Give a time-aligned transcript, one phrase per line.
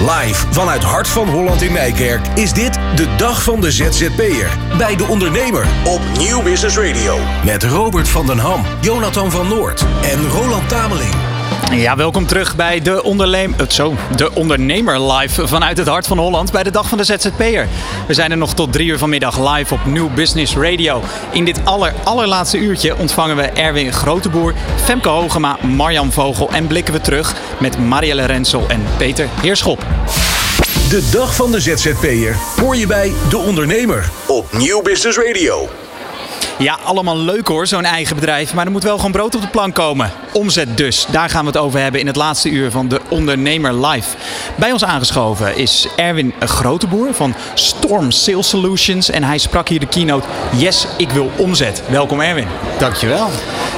[0.00, 4.58] Live vanuit Hart van Holland in Nijkerk is dit de dag van de ZZP'er.
[4.78, 7.18] Bij de ondernemer op Nieuw Business Radio.
[7.44, 11.29] Met Robert van den Ham, Jonathan van Noord en Roland Tameling.
[11.70, 16.18] Ja, welkom terug bij de, onderneem uh, zo, de Ondernemer Live vanuit het hart van
[16.18, 17.68] Holland bij de Dag van de ZZP'er.
[18.06, 21.02] We zijn er nog tot drie uur vanmiddag live op New Business Radio.
[21.32, 24.54] In dit aller, allerlaatste uurtje ontvangen we Erwin Groteboer,
[24.84, 29.86] Femke Hogema, Marjan Vogel en blikken we terug met Marielle Rensel en Peter Heerschop.
[30.88, 35.68] De Dag van de ZZP'er hoor je bij De Ondernemer op Nieuw Business Radio.
[36.60, 38.54] Ja, allemaal leuk hoor, zo'n eigen bedrijf.
[38.54, 40.10] Maar er moet wel gewoon brood op de plank komen.
[40.32, 41.06] Omzet dus.
[41.10, 44.16] Daar gaan we het over hebben in het laatste uur van de Ondernemer Live.
[44.56, 49.10] Bij ons aangeschoven is Erwin Groteboer van Storm Sales Solutions.
[49.10, 51.82] En hij sprak hier de keynote Yes, ik wil omzet.
[51.88, 52.46] Welkom Erwin.
[52.78, 53.28] Dankjewel.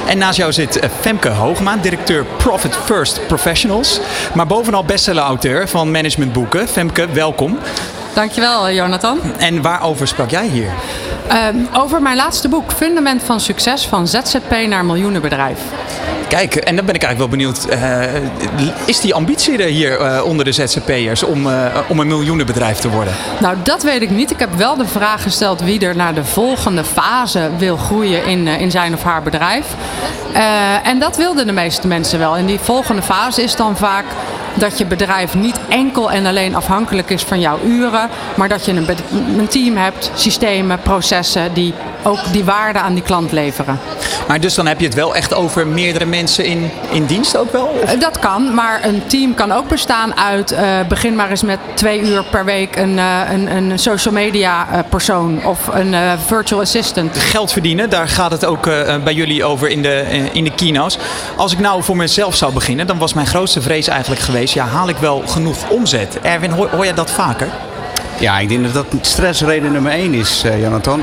[0.07, 3.99] En naast jou zit eh, Femke Hoogma, directeur Profit First Professionals.
[4.33, 6.67] Maar bovenal bestseller-auteur van managementboeken.
[6.67, 7.57] Femke, welkom.
[8.13, 9.19] Dankjewel, Jonathan.
[9.37, 10.71] En waarover sprak jij hier?
[11.31, 15.59] Um, over mijn laatste boek, Fundament van Succes van ZZP naar miljoenenbedrijf.
[16.27, 17.67] Kijk, en dan ben ik eigenlijk wel benieuwd.
[17.69, 22.77] Uh, is die ambitie er hier uh, onder de ZZP'ers om, uh, om een miljoenenbedrijf
[22.77, 23.13] te worden?
[23.39, 24.31] Nou, dat weet ik niet.
[24.31, 28.47] Ik heb wel de vraag gesteld wie er naar de volgende fase wil groeien in,
[28.47, 29.65] in zijn of haar bedrijf.
[30.83, 32.37] en dat wilden de meeste mensen wel.
[32.37, 34.05] En die volgende fase is dan vaak
[34.53, 38.71] dat je bedrijf niet enkel en alleen afhankelijk is van jouw uren, maar dat je
[38.71, 38.87] een,
[39.37, 41.73] een team hebt, systemen, processen die
[42.03, 43.79] ook die waarde aan die klant leveren.
[44.27, 47.51] Maar dus dan heb je het wel echt over meerdere mensen in, in dienst ook
[47.51, 47.65] wel?
[47.65, 47.93] Of?
[47.93, 52.01] Dat kan, maar een team kan ook bestaan uit uh, begin maar eens met twee
[52.01, 57.17] uur per week een, uh, een, een social media persoon of een virtual assistant.
[57.17, 58.63] Geld verdienen, daar gaat het ook
[59.03, 60.97] bij jullie over in de, in de keynotes.
[61.35, 64.65] Als ik nou voor mezelf zou beginnen, dan was mijn grootste vrees eigenlijk geweest, ja
[64.65, 66.19] haal ik wel genoeg omzet?
[66.21, 67.47] Erwin, hoor, hoor jij dat vaker?
[68.19, 71.01] Ja, ik denk dat dat stressreden nummer één is, uh, Jonathan.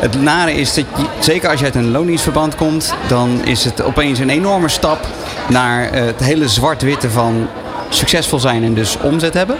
[0.00, 0.84] Het nare is dat,
[1.20, 5.06] zeker als je uit een loningsverband komt, dan is het opeens een enorme stap
[5.48, 7.48] naar uh, het hele zwart-witte van
[7.88, 9.56] succesvol zijn en dus omzet hebben.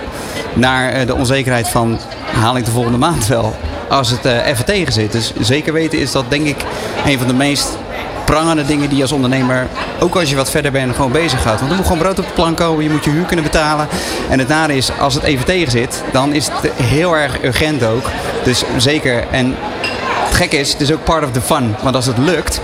[0.55, 1.99] Naar uh, de onzekerheid van
[2.33, 3.57] haal ik de volgende maand wel
[3.89, 5.13] als het even tegen zit.
[5.13, 6.65] Dus zeker weten is dat denk ik
[7.07, 7.79] een van de meest
[8.33, 9.67] prangende dingen die je als ondernemer,
[10.01, 11.59] ook als je wat verder bent, gewoon bezig gaat.
[11.59, 13.89] Want er moet gewoon brood op de plank komen, je moet je huur kunnen betalen.
[14.29, 17.85] En het nare is, als het even tegen zit, dan is het heel erg urgent
[17.85, 18.05] ook.
[18.45, 19.55] Dus zeker, en
[20.25, 21.75] het gekke is, het is ook part of the fun.
[21.83, 22.61] Want als het lukt,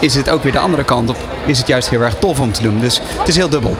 [0.00, 1.16] is het ook weer de andere kant op.
[1.46, 2.80] Is het juist heel erg tof om te doen.
[2.80, 3.76] Dus het is heel dubbel.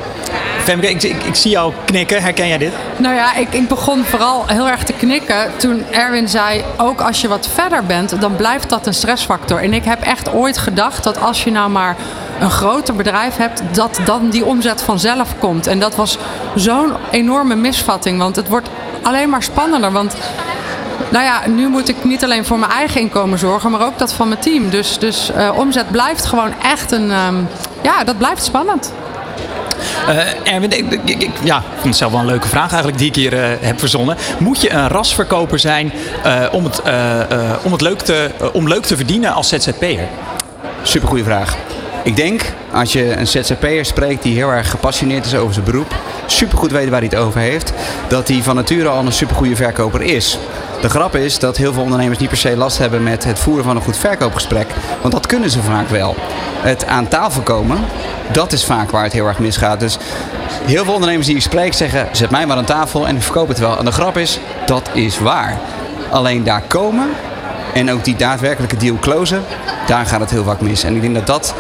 [0.69, 2.23] Ik, ik, ik, zie jou knikken.
[2.23, 2.73] Herken jij dit?
[2.97, 6.65] Nou ja, ik, ik, begon vooral heel erg te knikken toen Erwin zei...
[6.77, 9.63] ook als je wat verder bent, dan blijft dat een stressfactor.
[9.63, 11.97] En ik heb echt ooit gedacht dat als je nou maar
[12.41, 13.63] een groter bedrijf hebt...
[13.73, 15.67] dat dan die omzet vanzelf komt.
[15.67, 16.19] En dat was
[16.55, 18.19] zo'n enorme misvatting.
[18.19, 18.69] Want het wordt
[19.03, 19.93] alleen maar spannender.
[19.93, 20.15] Want
[21.09, 24.13] nou ja, nu moet ik niet alleen voor mijn eigen inkomen zorgen, maar ook dat
[24.13, 24.71] van mijn team.
[24.71, 27.11] Dus, dus uh, omzet blijft gewoon echt een.
[27.11, 27.49] Um,
[27.83, 28.93] ja, dat blijft spannend.
[30.45, 30.73] Erwin,
[31.05, 33.41] ik, ja, ik vond het zelf wel een leuke vraag eigenlijk die ik hier uh,
[33.61, 34.17] heb verzonnen.
[34.39, 35.93] Moet je een rasverkoper zijn
[36.27, 36.83] uh, om, het,
[37.63, 40.09] om, het leuk te, om leuk te verdienen als ZZP'er?
[40.83, 41.57] Supergoeie vraag.
[42.03, 45.95] Ik denk, als je een ZZP'er spreekt die heel erg gepassioneerd is over zijn beroep,
[46.27, 47.73] supergoed weet waar hij het over heeft,
[48.09, 50.39] dat hij van nature al een supergoeie verkoper is.
[50.81, 53.65] De grap is dat heel veel ondernemers niet per se last hebben met het voeren
[53.65, 54.67] van een goed verkoopgesprek.
[55.01, 56.15] Want dat kunnen ze vaak wel.
[56.61, 57.79] Het aan tafel komen,
[58.33, 59.81] dat is vaak waar het heel erg misgaat.
[59.81, 59.99] Dus
[60.65, 63.49] heel veel ondernemers die ik spreek zeggen: zet mij maar aan tafel en ik verkoop
[63.49, 63.79] het wel.
[63.79, 65.59] En de grap is, dat is waar.
[66.11, 67.09] Alleen daar komen
[67.75, 69.43] en ook die daadwerkelijke deal closen,
[69.87, 70.83] daar gaat het heel vaak mis.
[70.83, 71.55] En ik denk dat dat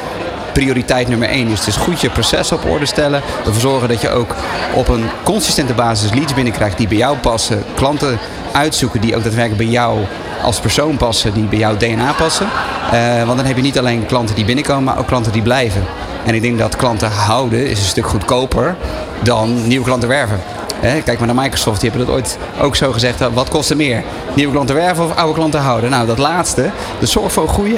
[0.52, 1.64] prioriteit nummer één is.
[1.64, 3.22] Dus goed je proces op orde stellen.
[3.38, 4.34] Ervoor zorgen dat je ook
[4.74, 7.64] op een consistente basis leads binnenkrijgt die bij jou passen.
[7.74, 8.18] Klanten
[8.52, 9.98] uitzoeken die ook daadwerkelijk bij jou
[10.42, 12.46] als persoon passen, die bij jouw DNA passen.
[12.92, 15.82] Uh, want dan heb je niet alleen klanten die binnenkomen, maar ook klanten die blijven.
[16.24, 18.76] En ik denk dat klanten houden is een stuk goedkoper
[19.22, 20.40] dan nieuwe klanten werven.
[20.80, 23.32] He, kijk maar naar Microsoft, die hebben dat ooit ook zo gezegd.
[23.32, 24.02] Wat kost er meer?
[24.34, 25.90] Nieuwe klanten werven of oude klanten houden?
[25.90, 27.74] Nou, dat laatste, dat zorgt voor goede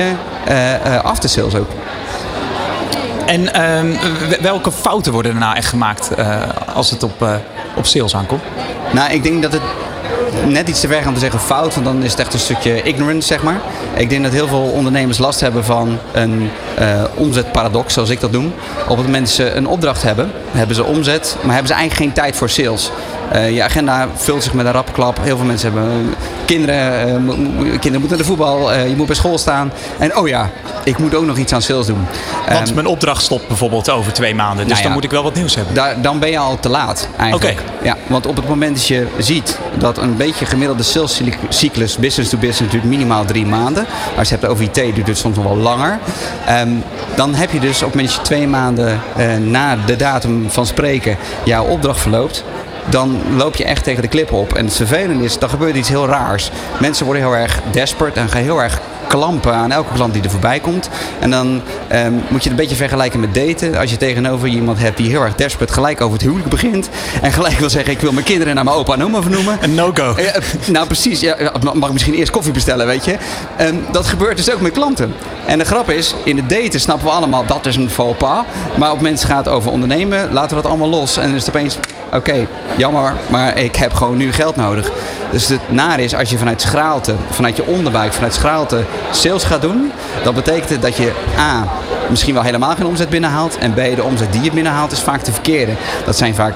[0.49, 1.69] uh, uh, aftersales ook.
[3.27, 6.43] En uh, welke fouten worden er nou echt gemaakt uh,
[6.75, 7.35] als het op, uh,
[7.77, 8.43] op sales aankomt?
[8.93, 9.63] Nou, ik denk dat het
[10.47, 12.39] net iets te ver gaan om te zeggen fout, want dan is het echt een
[12.39, 13.61] stukje ignorance, zeg maar.
[13.95, 16.51] Ik denk dat heel veel ondernemers last hebben van een
[16.81, 18.53] uh, omzetparadox, zoals ik dat noem.
[18.89, 22.03] Op het moment dat ze een opdracht hebben, hebben ze omzet, maar hebben ze eigenlijk
[22.03, 22.91] geen tijd voor sales.
[23.35, 25.19] Uh, je agenda vult zich met een rapklap.
[25.23, 29.17] Heel veel mensen hebben kinderen, uh, kinderen moeten naar de voetbal, uh, je moet bij
[29.17, 29.73] school staan.
[29.99, 30.51] En oh ja,
[30.85, 32.07] ik moet ook nog iets aan sales doen.
[32.49, 35.11] Want um, mijn opdracht stopt bijvoorbeeld over twee maanden, dus nou ja, dan moet ik
[35.11, 35.75] wel wat nieuws hebben.
[35.75, 37.61] Daar, dan ben je al te laat eigenlijk.
[37.61, 37.65] Okay.
[37.83, 42.39] Ja, want op het moment dat je ziet dat een beetje gemiddelde salescyclus business to
[42.39, 43.87] business duurt minimaal drie maanden.
[44.17, 45.99] Als je hebt over IT duurt het soms nog wel langer.
[46.51, 46.83] Um,
[47.15, 49.01] dan heb je dus op het moment dat je twee maanden
[49.51, 52.45] na de datum van spreken jouw opdracht verloopt
[52.89, 54.55] dan loop je echt tegen de klip op.
[54.55, 56.51] En het vervelende is, dan gebeurt iets heel raars.
[56.81, 58.81] Mensen worden heel erg desperate en gaan heel erg
[59.11, 60.89] klampen aan elke klant die er voorbij komt.
[61.19, 61.47] En dan
[61.93, 63.77] um, moet je het een beetje vergelijken met daten.
[63.77, 66.89] Als je tegenover je iemand hebt die heel erg desperate gelijk over het huwelijk begint.
[67.23, 69.59] En gelijk wil zeggen, ik wil mijn kinderen naar mijn opa en oma vernoemen.
[69.61, 70.15] Een no-go.
[70.19, 70.27] Uh,
[70.67, 73.17] nou precies, ja, mag ik misschien eerst koffie bestellen, weet je.
[73.61, 75.15] Um, dat gebeurt dus ook met klanten.
[75.47, 78.45] En de grap is, in het daten snappen we allemaal, dat is een faux pas.
[78.77, 81.17] Maar op mensen gaat over ondernemen, laten we dat allemaal los.
[81.17, 84.91] En dan is het opeens, oké, okay, jammer, maar ik heb gewoon nu geld nodig.
[85.31, 89.63] Dus het nare is, als je vanuit schraalte, vanuit je onderbuik, vanuit schraalte sales gaat
[89.63, 89.93] doen,
[90.23, 91.67] dan betekent dat je A,
[92.09, 93.59] misschien wel helemaal geen omzet binnenhaalt.
[93.59, 95.73] En B, de omzet die je binnenhaalt is vaak de verkeerde.
[96.05, 96.55] Dat zijn vaak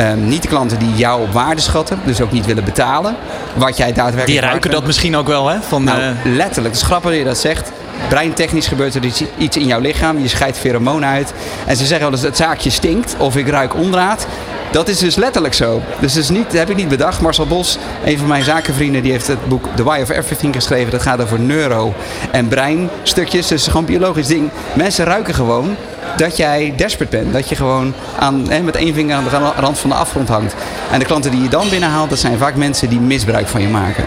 [0.00, 3.16] um, niet de klanten die jou op waarde schatten, dus ook niet willen betalen.
[3.54, 4.26] Wat jij daadwerkelijk.
[4.26, 5.60] Die ruiken dat misschien ook wel, hè?
[5.60, 6.08] Van, nou, uh...
[6.24, 6.74] letterlijk.
[6.74, 7.72] Het is grappig dat je dat zegt.
[8.08, 9.04] Breintechnisch gebeurt er
[9.38, 10.18] iets in jouw lichaam.
[10.18, 11.32] Je scheidt pheromonen uit.
[11.66, 13.14] En ze zeggen wel eens: het zaakje stinkt.
[13.18, 14.26] Of ik ruik ondraad.
[14.74, 15.82] Dat is dus letterlijk zo.
[16.00, 17.20] Dus is niet, dat heb ik niet bedacht.
[17.20, 20.90] Marcel Bos, een van mijn zakenvrienden, die heeft het boek The Why of Everything geschreven.
[20.90, 21.94] Dat gaat over neuro-
[22.30, 23.46] en breinstukjes.
[23.46, 24.50] Dus gewoon biologisch ding.
[24.72, 25.76] Mensen ruiken gewoon
[26.16, 27.32] dat jij desperate bent.
[27.32, 30.54] Dat je gewoon aan, hè, met één vinger aan de rand van de afgrond hangt.
[30.90, 33.68] En de klanten die je dan binnenhaalt, dat zijn vaak mensen die misbruik van je
[33.68, 34.04] maken.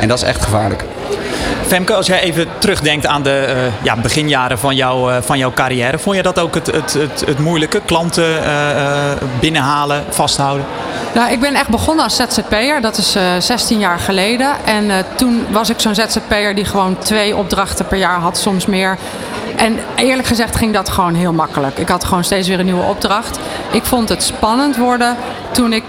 [0.00, 0.84] En dat is echt gevaarlijk.
[1.66, 5.52] Femke, als jij even terugdenkt aan de uh, ja, beginjaren van, jou, uh, van jouw
[5.52, 7.80] carrière, vond je dat ook het, het, het, het moeilijke?
[7.84, 10.66] Klanten uh, binnenhalen, vasthouden?
[11.14, 12.80] Nou, ik ben echt begonnen als ZZP'er.
[12.80, 14.50] Dat is 16 jaar geleden.
[14.64, 18.98] En toen was ik zo'n ZZP'er die gewoon twee opdrachten per jaar had, soms meer.
[19.56, 21.78] En eerlijk gezegd ging dat gewoon heel makkelijk.
[21.78, 23.38] Ik had gewoon steeds weer een nieuwe opdracht.
[23.70, 25.16] Ik vond het spannend worden
[25.50, 25.84] toen ik,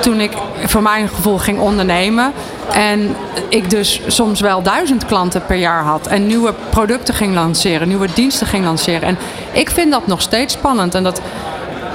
[0.00, 0.32] toen ik
[0.64, 2.32] voor mijn gevoel ging ondernemen.
[2.72, 3.16] En
[3.48, 6.06] ik dus soms wel duizend klanten per jaar had.
[6.06, 9.02] En nieuwe producten ging lanceren, nieuwe diensten ging lanceren.
[9.02, 9.18] En
[9.52, 10.94] ik vind dat nog steeds spannend.
[10.94, 11.20] En dat,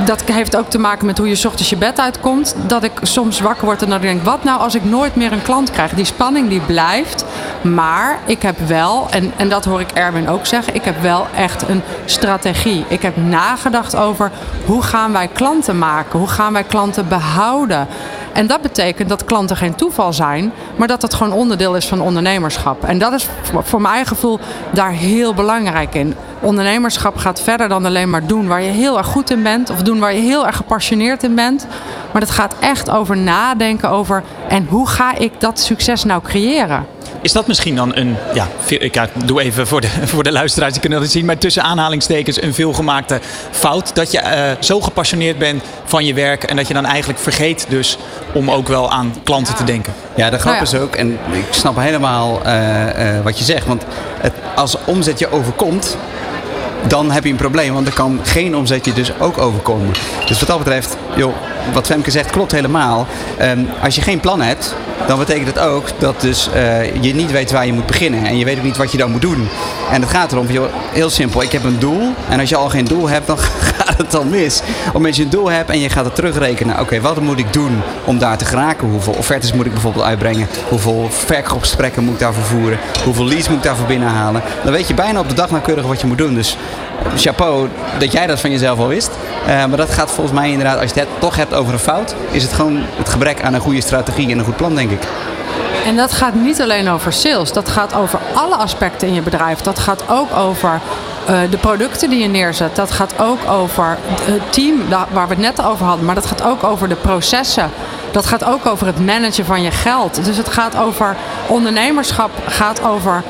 [0.05, 2.55] dat heeft ook te maken met hoe je ochtends je bed uitkomt.
[2.67, 5.41] Dat ik soms wakker word en dan denk, wat nou als ik nooit meer een
[5.41, 5.93] klant krijg?
[5.93, 7.25] Die spanning die blijft.
[7.61, 11.27] Maar ik heb wel, en, en dat hoor ik Erwin ook zeggen, ik heb wel
[11.35, 12.85] echt een strategie.
[12.87, 14.31] Ik heb nagedacht over
[14.65, 16.19] hoe gaan wij klanten maken?
[16.19, 17.87] Hoe gaan wij klanten behouden?
[18.33, 22.01] En dat betekent dat klanten geen toeval zijn, maar dat het gewoon onderdeel is van
[22.01, 22.83] ondernemerschap.
[22.83, 23.27] En dat is
[23.63, 24.39] voor mijn gevoel
[24.71, 26.15] daar heel belangrijk in.
[26.41, 29.81] Ondernemerschap gaat verder dan alleen maar doen waar je heel erg goed in bent of
[29.81, 31.67] doen waar je heel erg gepassioneerd in bent.
[32.17, 36.85] Maar dat gaat echt over nadenken over en hoe ga ik dat succes nou creëren?
[37.21, 40.81] Is dat misschien dan een, ja, ik doe even voor de, voor de luisteraars, die
[40.81, 43.19] kunnen dat zien, maar tussen aanhalingstekens een veelgemaakte
[43.51, 43.95] fout.
[43.95, 47.65] Dat je uh, zo gepassioneerd bent van je werk en dat je dan eigenlijk vergeet
[47.69, 47.97] dus
[48.33, 49.93] om ook wel aan klanten te denken.
[50.15, 50.77] Ja, de grap nou ja.
[50.77, 53.83] is ook, en ik snap helemaal uh, uh, wat je zegt, want
[54.21, 55.97] het, als omzet je overkomt,
[56.87, 57.73] dan heb je een probleem.
[57.73, 59.91] Want er kan geen omzet je dus ook overkomen.
[60.27, 61.35] Dus wat dat betreft, joh,
[61.73, 63.07] wat Femke zegt klopt helemaal.
[63.41, 64.75] Um, als je geen plan hebt,
[65.07, 68.25] dan betekent het ook dat dus, uh, je niet weet waar je moet beginnen.
[68.25, 69.47] En je weet ook niet wat je dan moet doen.
[69.91, 70.47] En het gaat erom,
[70.91, 72.13] heel simpel, ik heb een doel.
[72.29, 73.37] En als je al geen doel hebt, dan
[73.73, 74.61] gaat het dan mis.
[74.93, 76.79] Omdat je een doel hebt en je gaat het terugrekenen.
[76.79, 78.87] Oké, wat moet ik doen om daar te geraken?
[78.87, 80.47] Hoeveel offertes moet ik bijvoorbeeld uitbrengen?
[80.69, 82.79] Hoeveel verkoopgesprekken moet ik daarvoor voeren?
[83.03, 84.41] Hoeveel leads moet ik daarvoor binnenhalen?
[84.63, 86.33] Dan weet je bijna op de dag nauwkeurig wat je moet doen.
[86.33, 86.57] Dus
[87.15, 87.67] chapeau
[87.99, 89.09] dat jij dat van jezelf al wist.
[89.47, 92.15] Uh, maar dat gaat volgens mij inderdaad, als je het toch hebt over een fout,
[92.31, 95.01] is het gewoon het gebrek aan een goede strategie en een goed plan, denk ik.
[95.85, 99.61] En dat gaat niet alleen over sales, dat gaat over alle aspecten in je bedrijf.
[99.61, 100.79] Dat gaat ook over
[101.29, 102.75] uh, de producten die je neerzet.
[102.75, 106.05] Dat gaat ook over het team waar we het net over hadden.
[106.05, 107.69] Maar dat gaat ook over de processen.
[108.11, 110.25] Dat gaat ook over het managen van je geld.
[110.25, 111.15] Dus het gaat over
[111.47, 113.23] ondernemerschap, gaat over.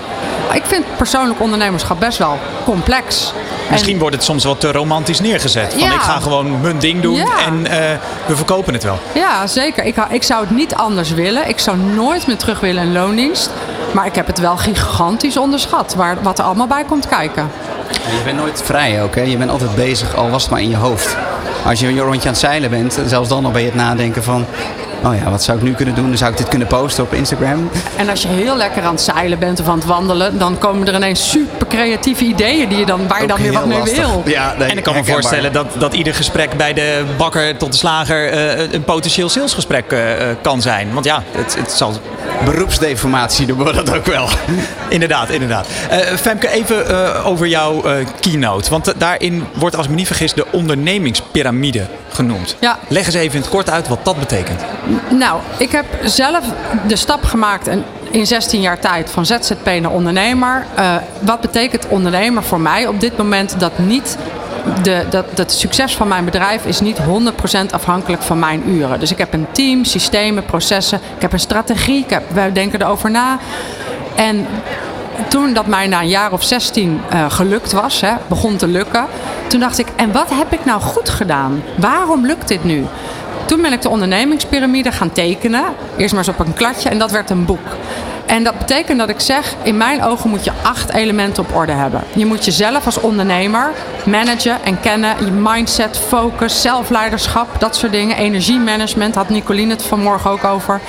[0.54, 3.34] Ik vind persoonlijk ondernemerschap best wel complex.
[3.70, 5.74] Misschien en, wordt het soms wat te romantisch neergezet.
[5.74, 5.94] Van Ja.
[5.94, 7.46] ik ga gewoon mijn ding doen Ja.
[7.46, 7.70] en uh,
[8.26, 9.00] we verkopen het wel.
[9.14, 9.84] Ja, zeker.
[9.84, 11.48] Ik, ik zou het niet anders willen.
[11.50, 13.50] Ik zou nooit meer terug willen in loondienst.
[13.94, 15.94] Maar ik heb het wel gigantisch onderschat.
[15.96, 17.52] Waar, wat er allemaal bij komt kijken.
[17.92, 19.22] Je bent nooit vrij ook, hè?
[19.22, 21.18] Je bent altijd bezig, al was het maar in je hoofd.
[21.66, 24.24] Als je een rondje aan het zeilen bent, zelfs dan nog ben je het nadenken
[24.24, 24.46] van...
[25.04, 26.08] oh ja, wat zou ik nu kunnen doen?
[26.08, 27.70] Dan zou ik dit kunnen posten op Instagram.
[27.96, 30.88] En als je heel lekker aan het zeilen bent of aan het wandelen, dan komen
[30.88, 34.24] er ineens super creatieve ideeën die je dan, waar je dan weer wat mee wil.
[34.26, 37.72] Ja, nee, En ik kan me voorstellen dat, dat ieder gesprek bij de bakker tot
[37.72, 40.94] de slager eh, een potentieel salesgesprek eh, eh, kan zijn.
[40.94, 41.94] Want ja, het, het zal
[42.46, 44.28] Beroepsdeformatie noemen we dat ook wel.
[44.90, 45.68] Inderdaad, inderdaad.
[45.90, 48.70] Eh, Femke, even eh, over jouw eh, keynote.
[48.70, 52.56] Want daarin wordt, als ik me niet vergis, de ondernemingspyramide genoemd.
[52.60, 52.80] Ja.
[52.88, 54.62] Leg eens even in het kort uit wat dat betekent.
[55.10, 56.46] Nou, ik heb zelf
[56.88, 57.70] de stap gemaakt
[58.12, 60.66] in 16 jaar tijd van ZZP naar ondernemer.
[60.76, 63.60] Eh, wat betekent ondernemer voor mij op dit moment?
[63.60, 64.18] Dat niet
[64.82, 67.02] de, dat, dat het succes van mijn bedrijf is niet 100%
[67.72, 69.00] afhankelijk van mijn uren.
[69.00, 71.00] Dus ik heb een team, systemen, processen.
[71.16, 72.04] Ik heb een strategie.
[72.04, 73.38] Ik heb, wij denken erover na.
[74.16, 74.48] En
[75.28, 79.06] toen dat mij na een jaar of 16 eh, gelukt was, hè, begon te lukken,
[79.48, 81.64] toen dacht ik, en wat heb ik nou goed gedaan?
[81.76, 82.86] Waarom lukt dit nu?
[83.48, 85.64] Toen ben ik de ondernemingspyramide gaan tekenen.
[85.98, 87.68] Eerst maar eens op een kladje en dat werd een boek.
[88.26, 91.72] En dat betekent dat ik zeg, in mijn ogen moet je acht elementen op orde
[91.72, 92.04] hebben.
[92.14, 93.72] Je moet jezelf als ondernemer
[94.06, 95.26] managen en kennen.
[95.26, 98.18] Je mindset, focus, zelfleiderschap, dat soort dingen.
[98.18, 100.82] Energiemanagement, had Nicoline het vanmorgen ook over.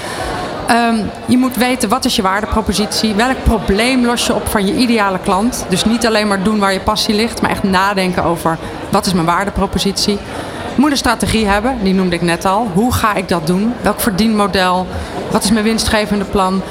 [0.67, 0.97] Ehm,
[1.27, 3.15] je moet weten wat is je waardepropositie.
[3.15, 5.65] Welk probleem los je op van je ideale klant.
[5.69, 8.59] Dus niet alleen maar doen waar je passie ligt, maar echt nadenken over
[8.91, 10.19] wat is mijn waardepropositie.
[10.79, 12.71] Moet een strategie hebben, die noemde ik net al.
[12.75, 13.75] Hoe ga ik dat doen?
[13.81, 14.87] Welk verdienmodel?
[15.31, 16.63] Wat is mijn winstgevende plan?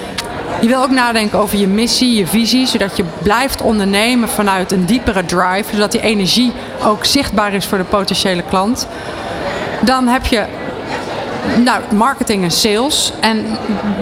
[0.62, 4.86] Je wil ook nadenken over je missie, je visie, zodat je blijft ondernemen vanuit een
[4.86, 8.88] diepere drive, zodat die energie ook zichtbaar is voor de potentiële klant.
[9.82, 10.46] Dan heb je
[11.64, 13.14] nou, marketing en sales.
[13.20, 13.46] En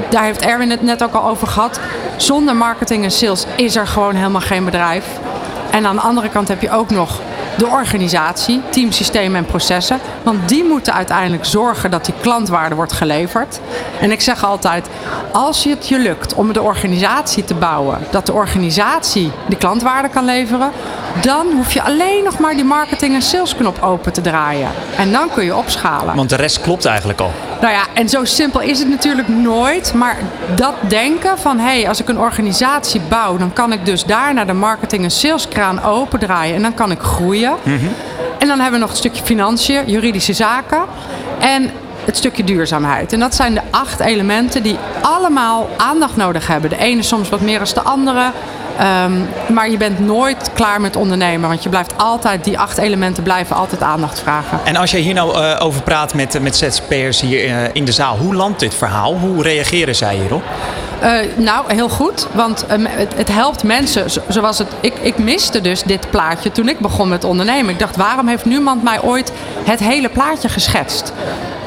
[0.09, 1.79] daar heeft Erwin het net ook al over gehad.
[2.15, 5.05] Zonder marketing en sales is er gewoon helemaal geen bedrijf.
[5.71, 7.19] En aan de andere kant heb je ook nog
[7.57, 9.99] de organisatie, teamsystemen en processen.
[10.23, 13.59] Want die moeten uiteindelijk zorgen dat die klantwaarde wordt geleverd.
[13.99, 14.87] En ik zeg altijd,
[15.31, 20.25] als het je lukt om de organisatie te bouwen, dat de organisatie die klantwaarde kan
[20.25, 20.71] leveren,
[21.21, 24.69] dan hoef je alleen nog maar die marketing en salesknop open te draaien.
[24.97, 26.15] En dan kun je opschalen.
[26.15, 27.31] Want de rest klopt eigenlijk al.
[27.65, 29.93] Nou ja, en zo simpel is het natuurlijk nooit.
[29.93, 30.17] Maar
[30.55, 33.37] dat denken van, hé, hey, als ik een organisatie bouw...
[33.37, 36.55] dan kan ik dus daarna de marketing- en saleskraan opendraaien.
[36.55, 37.55] En dan kan ik groeien.
[38.39, 40.81] En dan hebben we nog het stukje financiën, juridische zaken...
[41.39, 41.71] en
[42.05, 43.13] het stukje duurzaamheid.
[43.13, 46.69] En dat zijn de acht elementen die allemaal aandacht nodig hebben.
[46.69, 48.31] De ene soms wat meer dan de andere...
[48.79, 49.11] Ehm,
[49.53, 51.49] maar je bent nooit klaar met ondernemen.
[51.49, 54.59] Want je blijft altijd, die acht elementen blijven altijd aandacht vragen.
[54.63, 57.91] En als jij hier nou eh, over praat met, met ZZP'ers hier eh, in de
[57.91, 59.13] zaal, hoe landt dit verhaal?
[59.17, 60.43] Hoe reageren zij hierop?
[60.99, 62.27] Eh, nou, heel goed.
[62.31, 64.09] Want eh, het, het helpt mensen.
[64.11, 67.73] zo- Zoals het, ik, ik miste dus dit plaatje toen ik begon met ondernemen.
[67.73, 69.31] Ik dacht, waarom heeft niemand mij ooit
[69.65, 71.13] het hele plaatje geschetst?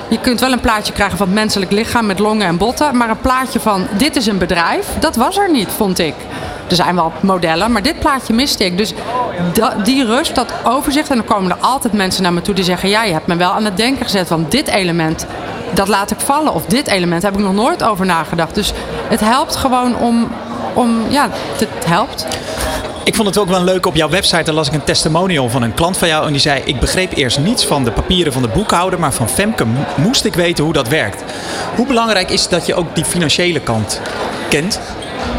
[0.08, 2.96] Je kunt wel een plaatje krijgen van het menselijk lichaam met longen en botten.
[2.96, 6.14] Maar een plaatje van dit is een bedrijf, dat was er niet, vond ik.
[6.68, 8.78] Er zijn wel modellen, maar dit plaatje miste ik.
[8.78, 8.92] Dus
[9.84, 11.10] die rust, dat overzicht.
[11.10, 12.88] En dan komen er altijd mensen naar me toe die zeggen...
[12.88, 14.28] ja, je hebt me wel aan het denken gezet.
[14.28, 15.26] Want dit element,
[15.74, 16.54] dat laat ik vallen.
[16.54, 18.54] Of dit element heb ik nog nooit over nagedacht.
[18.54, 18.72] Dus
[19.08, 20.28] het helpt gewoon om...
[20.74, 22.26] om ja, het helpt.
[23.04, 24.42] Ik vond het ook wel leuk op jouw website.
[24.42, 26.26] Daar las ik een testimonial van een klant van jou.
[26.26, 29.00] En die zei: Ik begreep eerst niets van de papieren van de boekhouder.
[29.00, 31.22] Maar van Femke mo- moest ik weten hoe dat werkt.
[31.76, 34.00] Hoe belangrijk is dat je ook die financiële kant
[34.48, 34.80] kent?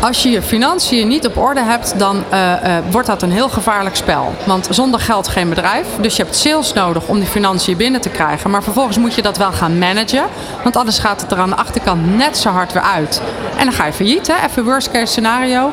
[0.02, 3.50] Als je je financiën niet op orde hebt, dan eh, eh, wordt dat een heel
[3.50, 4.34] gevaarlijk spel.
[4.46, 5.88] Want zonder geld geen bedrijf.
[6.02, 8.50] Dus je hebt sales nodig om die financiën binnen te krijgen.
[8.50, 10.24] Maar vervolgens moet je dat wel gaan managen.
[10.64, 13.22] Want anders gaat het er aan de achterkant net zo hard weer uit.
[13.58, 14.46] En dan ga je failliet, hè?
[14.46, 15.72] even worst case scenario.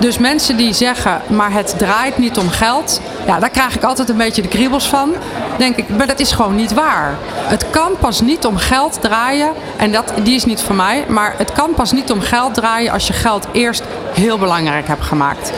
[0.00, 3.00] Dus mensen die zeggen, maar het draait niet om geld.
[3.26, 5.14] Ja, daar krijg ik altijd een beetje de kriebels van.
[5.58, 7.14] Denk ik, maar dat is gewoon niet waar.
[7.26, 9.50] Het kan pas niet om geld draaien.
[9.76, 11.04] En dat, die is niet voor mij.
[11.08, 15.04] Maar het kan pas niet om geld draaien als je geld eerst heel belangrijk hebt
[15.04, 15.52] gemaakt.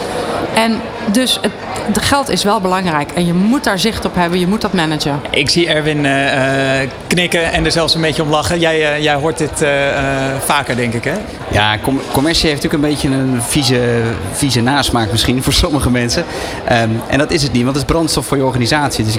[0.54, 1.52] En dus het,
[1.92, 3.10] de geld is wel belangrijk.
[3.10, 4.38] En je moet daar zicht op hebben.
[4.38, 5.20] Je moet dat managen.
[5.30, 8.58] Ik zie Erwin eh, eh, knikken en er zelfs een beetje om lachen.
[8.60, 11.14] Jij, eh, jij hoort dit eh, eh, vaker, denk ik, hè?
[11.50, 16.24] Ja, com- commercie heeft natuurlijk een beetje een vieze, vieze nasmaak misschien voor sommige mensen.
[16.68, 19.04] Ehm, en dat is het niet, want het is brandstof voor je organisatie.
[19.04, 19.18] Dus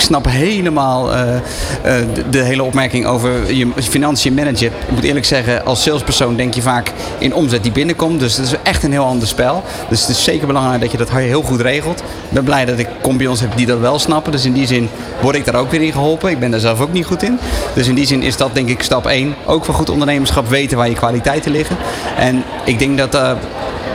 [0.00, 4.66] ik, snap helemaal eh, eh, de, hele opmerking over je financiën managen.
[4.66, 8.20] Ik moet eerlijk zeggen, als salespersoon denk je vaak in omzet die binnenkomt.
[8.20, 9.62] Dus het is echt een heel ander spel.
[9.88, 12.00] Dus het is zeker belangrijk dat je dat heel goed regelt.
[12.00, 14.32] Ik ben blij dat ik compagnons heb die dat wel snappen.
[14.32, 14.88] Dus in die zin
[15.20, 16.30] word ik daar ook weer in geholpen.
[16.30, 17.38] Ik ben daar zelf ook niet goed in.
[17.74, 19.34] Dus in die zin is dat denk ik stap 1.
[19.46, 21.76] Ook voor goed ondernemerschap weten waar je kwaliteiten liggen.
[22.16, 23.14] En ik denk dat...
[23.14, 23.32] eh,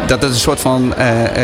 [0.06, 0.94] dat het een soort van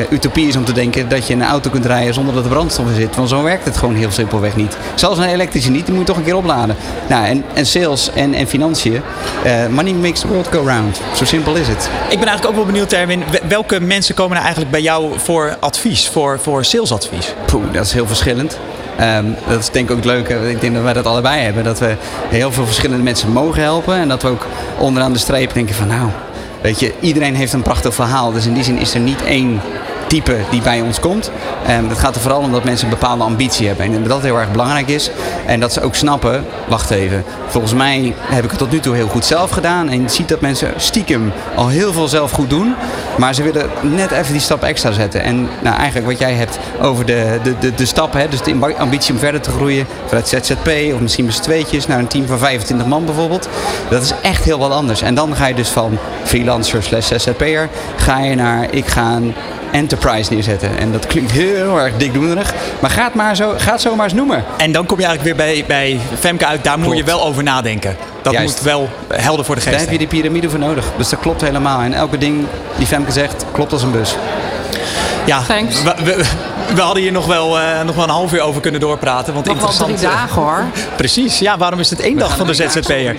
[0.10, 2.50] utopie is om te denken dat je in een auto kunt rijden zonder dat er
[2.50, 3.16] brandstof in zit.
[3.16, 4.78] Want zo werkt het gewoon heel simpelweg niet.
[4.96, 6.76] Zelfs een elektrische niet, die moet je toch een keer opladen.
[7.10, 9.02] Nou, en, en sales en, en financiën.
[9.70, 11.02] money makes the world go round.
[11.16, 11.90] Zo simpel is het.
[12.10, 13.24] Ik ben eigenlijk ook wel benieuwd, Erwin.
[13.48, 17.34] Welke mensen komen er eigenlijk bij jou voor advies, voor, voor salesadvies?
[17.46, 18.60] Poeh, dat is heel verschillend.
[18.98, 20.50] Ehm, dat is denk ik ook het leuke.
[20.50, 21.64] Ik denk dat wij dat allebei hebben.
[21.64, 21.96] Dat we
[22.30, 23.96] heel veel verschillende mensen mogen helpen.
[23.96, 24.46] En dat we ook
[24.78, 26.10] onderaan de streep denken van nou,
[26.62, 28.32] weet je, iedereen heeft een prachtig verhaal.
[28.32, 29.62] Dus in die zin is er niet één
[30.12, 31.32] type die bij ons komt.
[31.66, 33.86] En het gaat er vooral om dat mensen een bepaalde ambitie hebben.
[33.86, 35.12] En dat dat heel erg belangrijk is.
[35.46, 38.96] En dat ze ook snappen, wacht even, volgens mij heb ik het tot nu toe
[38.96, 39.90] heel goed zelf gedaan.
[39.90, 42.76] En je ziet dat mensen stiekem al heel veel zelf goed doen.
[43.18, 45.24] Maar ze willen net even die stap extra zetten.
[45.24, 48.76] En nou, eigenlijk wat jij hebt over de, de, de, de stap, hè, dus de
[48.78, 49.86] ambitie om verder te groeien.
[50.06, 53.48] Vanuit ZZP of misschien met tweetjes naar een team van 25 man bijvoorbeeld.
[53.90, 55.02] Dat is echt heel wat anders.
[55.02, 59.20] En dan ga je dus van freelancer slash ZZP'er, ga je naar ik ga
[59.72, 60.78] enterprise neerzetten.
[60.78, 62.54] En dat klinkt heel erg dikdoenerig.
[62.80, 64.44] Maar ga het, maar zo, ga het zo maar eens noemen.
[64.58, 66.64] En dan kom je eigenlijk weer bij, bij Femke uit.
[66.64, 67.96] Daar moet je wel over nadenken.
[68.22, 70.86] Dat moet wel helder voor de geest Daar heb je die piramide voor nodig.
[70.98, 71.82] Dus dat klopt helemaal.
[71.82, 72.46] En elke ding
[72.78, 74.16] die Femke zegt, klopt als een bus.
[75.26, 75.84] Ja, Thanks.
[75.84, 76.26] We, we,
[76.92, 79.34] hadden hier nog wel, uh, nog wel een half uur over kunnen doorpraten.
[79.34, 80.66] Want nog interessant, wel drie dagen hoor.
[80.96, 83.16] Precies, ja, waarom is het één dag van de ZZP'er?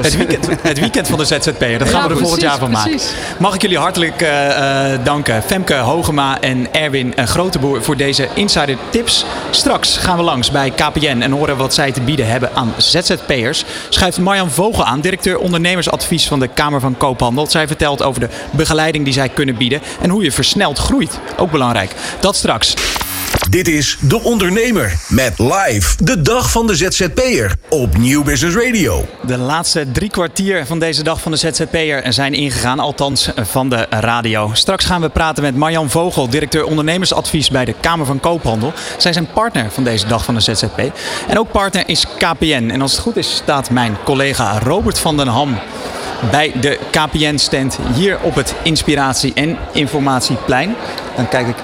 [0.00, 2.98] Het weekend, het weekend van de ZZP'er, dat gaan we er volgend jaar van maken.
[3.38, 5.42] Mag ik jullie hartelijk uh, uh, danken.
[5.42, 9.24] Femke Hogema en Erwin Groteboer voor deze insider tips.
[9.50, 13.64] Straks gaan we langs bij KPN en horen wat zij te bieden hebben aan ZZP'ers.
[13.88, 17.46] Schuift Marjan Vogel aan, directeur ondernemersadvies van de Kamer van Koophandel.
[17.46, 21.18] Zij vertelt over de begeleiding die zij kunnen bieden en hoe je versneld groeit.
[21.36, 21.94] Ook belangrijk.
[22.20, 22.74] Dat straks.
[23.54, 29.06] Dit is De Ondernemer met live de dag van de ZZP'er op Nieuw Business Radio.
[29.26, 33.86] De laatste drie kwartier van deze dag van de ZZP'er zijn ingegaan, althans van de
[33.90, 34.50] radio.
[34.52, 38.72] Straks gaan we praten met Marjan Vogel, directeur ondernemersadvies bij de Kamer van Koophandel.
[38.98, 40.78] Zij zijn partner van deze dag van de ZZP.
[41.28, 42.70] En ook partner is KPN.
[42.72, 45.58] En als het goed is, staat mijn collega Robert van den Ham
[46.30, 50.74] bij de KPN-stand hier op het Inspiratie- en Informatieplein.
[51.16, 51.56] Dan kijk ik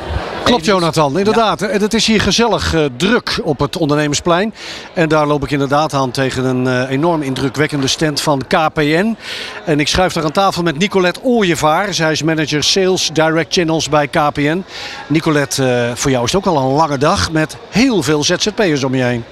[0.42, 1.62] Klopt Jonathan, inderdaad.
[1.62, 4.54] En het is hier gezellig uh, druk op het ondernemersplein.
[4.94, 9.16] En daar loop ik inderdaad aan tegen een uh, enorm indrukwekkende stand van KPN.
[9.64, 11.94] En ik schuif daar aan tafel met Nicolette Ooyevaar.
[11.94, 14.64] Zij is manager Sales Direct Channels bij KPN.
[15.06, 18.84] Nicolette, uh, voor jou is het ook al een lange dag met heel veel ZZP'ers
[18.84, 19.24] om je heen.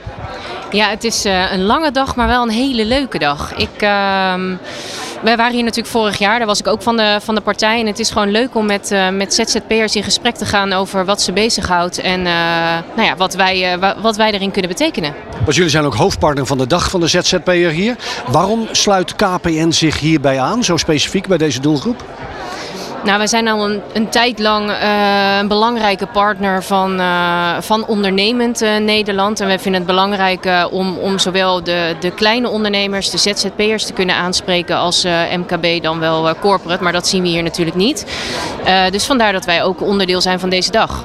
[0.70, 3.54] Ja, het is een lange dag, maar wel een hele leuke dag.
[3.56, 3.86] Ik...
[5.22, 7.80] Wij waren hier natuurlijk vorig jaar, daar was ik ook van de, van de partij.
[7.80, 11.04] En het is gewoon leuk om met, uh, met ZZP'ers in gesprek te gaan over
[11.04, 11.98] wat ze bezighoudt.
[12.00, 12.26] En uh,
[12.96, 15.14] nou ja, wat, wij, uh, wat wij erin kunnen betekenen.
[15.44, 17.96] Want jullie zijn ook hoofdpartner van de dag van de ZZP'er hier.
[18.30, 22.04] Waarom sluit KPN zich hierbij aan, zo specifiek bij deze doelgroep?
[23.04, 27.86] Nou, wij zijn al een, een tijd lang uh, een belangrijke partner van, uh, van
[27.86, 29.40] ondernemend uh, Nederland.
[29.40, 33.92] En wij vinden het belangrijk om, om zowel de, de kleine ondernemers, de ZZP'ers te
[33.92, 35.06] kunnen aanspreken als
[35.36, 36.82] MKB dan wel corporate.
[36.82, 38.06] Maar dat zien we hier natuurlijk niet.
[38.90, 41.04] dus vandaar dat wij ook onderdeel zijn van deze dag.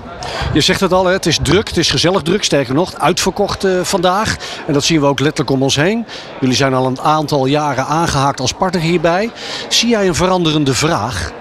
[0.54, 2.44] Je zegt het al, het is druk, het is gezellig druk.
[2.44, 4.36] Sterker nog, uitverkocht vandaag.
[4.68, 6.06] En dat zien we ook letterlijk om ons heen.
[6.40, 9.32] Jullie zijn al een aantal jaren aangehaakt als partner hierbij.
[9.68, 11.32] Zie jij een veranderende vraag?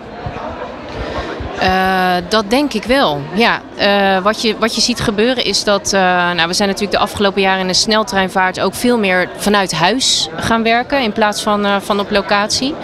[1.62, 3.20] Uh, dat denk ik wel.
[3.34, 5.92] Ja, uh, wat, je, wat je ziet gebeuren is dat.
[5.94, 6.00] Uh,
[6.32, 10.28] nou, we zijn natuurlijk de afgelopen jaren in de sneltreinvaart ook veel meer vanuit huis
[10.36, 12.74] gaan werken in plaats van, van op locatie.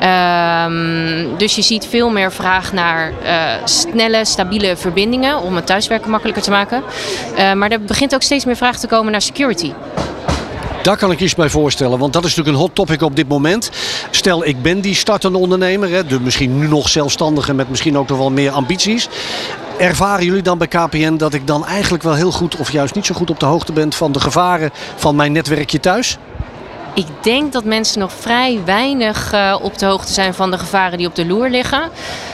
[0.00, 3.12] Ehm, dus je ziet veel meer vraag naar
[3.64, 6.82] snelle, stabiele verbindingen om het thuiswerken makkelijker te maken.
[7.56, 9.72] maar er begint ook steeds meer vraag te komen naar security.
[10.82, 13.28] Daar kan ik iets bij voorstellen, want dat is natuurlijk een hot topic op dit
[13.28, 13.70] moment.
[14.10, 18.08] Stel, ik ben die startende ondernemer, hè, de misschien nu nog zelfstandige met misschien ook
[18.08, 19.08] nog wel meer ambities.
[19.78, 23.06] Ervaren jullie dan bij KPN dat ik dan eigenlijk wel heel goed of juist niet
[23.06, 26.18] zo goed op de hoogte ben van de gevaren van mijn netwerkje thuis?
[26.94, 30.98] Ik denk dat mensen nog vrij weinig uh, op de hoogte zijn van de gevaren
[30.98, 31.82] die op de loer liggen.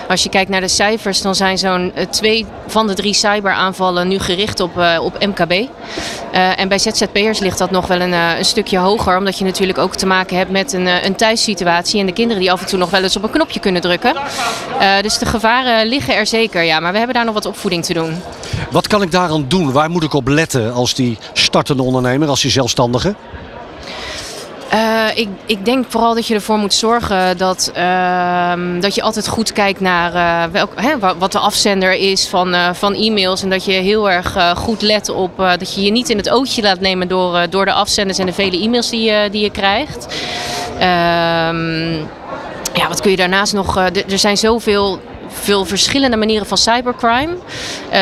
[0.08, 4.08] Als je kijkt naar de cijfers, dan zijn zo'n uh, twee van de drie cyberaanvallen
[4.08, 5.68] nu gericht op, uh, op MKB.
[6.32, 9.94] en bij ZZP'ers ligt dat nog wel een, een, stukje hoger, omdat je natuurlijk ook
[9.94, 12.90] te maken hebt met een, een thuissituatie en de kinderen die af en toe nog
[12.90, 14.16] wel eens op een knopje kunnen drukken.
[15.02, 17.94] dus de gevaren liggen er zeker, ja, maar we hebben daar nog wat opvoeding te
[17.94, 18.22] doen.
[18.70, 19.72] Wat kan ik daaraan doen?
[19.72, 23.14] Waar moet ik op letten als die startende ondernemer, als die zelfstandige?
[24.74, 29.28] Uh, ik, ik, denk vooral dat je ervoor moet zorgen dat, uh, dat je altijd
[29.28, 33.42] goed kijkt naar uh, welk, hè, wat de afzender is van, uh, van e-mails.
[33.42, 36.62] En dat je heel erg goed let op dat je je niet in het ootje
[36.62, 40.06] laat nemen door, door de afzenders en de vele e-mails die, je, die je krijgt.
[40.78, 41.92] Ehm,
[42.72, 43.76] ja, wat kun je daarnaast nog.
[43.76, 47.36] er zijn zoveel veel verschillende manieren van cybercrime.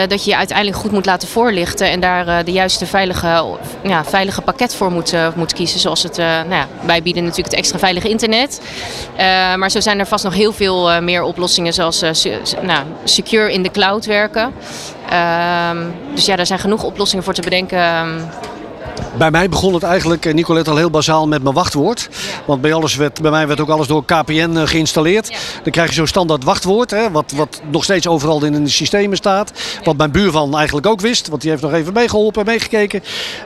[0.08, 3.44] dat je je uiteindelijk goed moet laten voorlichten en daar de juiste veilige,
[3.82, 5.80] ja, veilige pakket voor moet, moet kiezen.
[5.80, 8.60] Zoals het, nou ja, wij bieden natuurlijk het extra veilige internet.
[9.56, 12.00] maar zo zijn er vast nog heel veel meer oplossingen zoals
[12.62, 14.52] nou, secure in de cloud werken.
[15.08, 15.76] Ehm,
[16.14, 17.78] dus ja, daar zijn genoeg oplossingen voor te bedenken.
[19.18, 22.08] Bij mij begon het eigenlijk, eh, Nicolette, al heel bazaal met mijn wachtwoord.
[22.46, 25.36] Want bij, alles werd, bij mij werd ook alles door KPN eh, geïnstalleerd.
[25.62, 29.16] Dan krijg je zo'n standaard wachtwoord, hè, wat, wat nog steeds overal in de systemen
[29.16, 29.52] staat.
[29.84, 33.00] Wat mijn buurman eigenlijk ook wist, want die heeft nog even meegeholpen en meegekeken.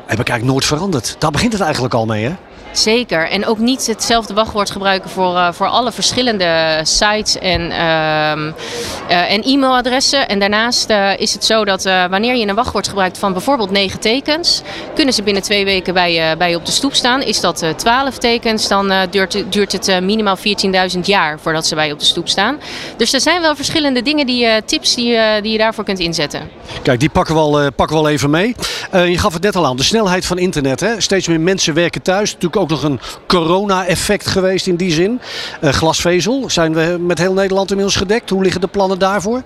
[0.06, 1.16] Heb ik eigenlijk nooit veranderd.
[1.18, 2.34] Daar begint het eigenlijk al mee, hè?
[2.72, 3.28] Zeker.
[3.28, 9.42] En ook niet hetzelfde wachtwoord gebruiken voor, uh, voor alle verschillende sites en, uh, en
[9.42, 10.28] e-mailadressen.
[10.28, 14.00] En daarnaast uh, is het zo dat wanneer je een wachtwoord gebruikt van bijvoorbeeld 9
[14.00, 14.62] tekens,
[14.94, 17.22] kunnen ze binnen twee weken bij je, bij je op de stoep staan.
[17.22, 21.92] Is dat 12 tekens, dan duurt, duurt het minimaal 14.000 jaar voordat ze bij je
[21.92, 22.58] op de stoep staan.
[22.96, 26.50] Dus er zijn wel verschillende dingen, die, tips die, die je daarvoor kunt inzetten.
[26.82, 28.54] Kijk, die pakken we al, pakken we al even mee.
[28.92, 30.80] je gaf het net al aan, de snelheid van internet.
[30.80, 31.00] Hè?
[31.00, 32.32] Steeds meer mensen werken thuis.
[32.32, 35.20] Natuurlijk ook nog een corona-effect geweest in die zin.
[35.60, 38.30] Uh, glasvezel, zijn we met heel Nederland inmiddels gedekt?
[38.30, 39.42] Hoe liggen de plannen daarvoor?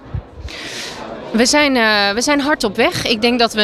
[1.33, 3.07] We zijn, uh, we zijn hard op weg.
[3.07, 3.61] Ik denk dat we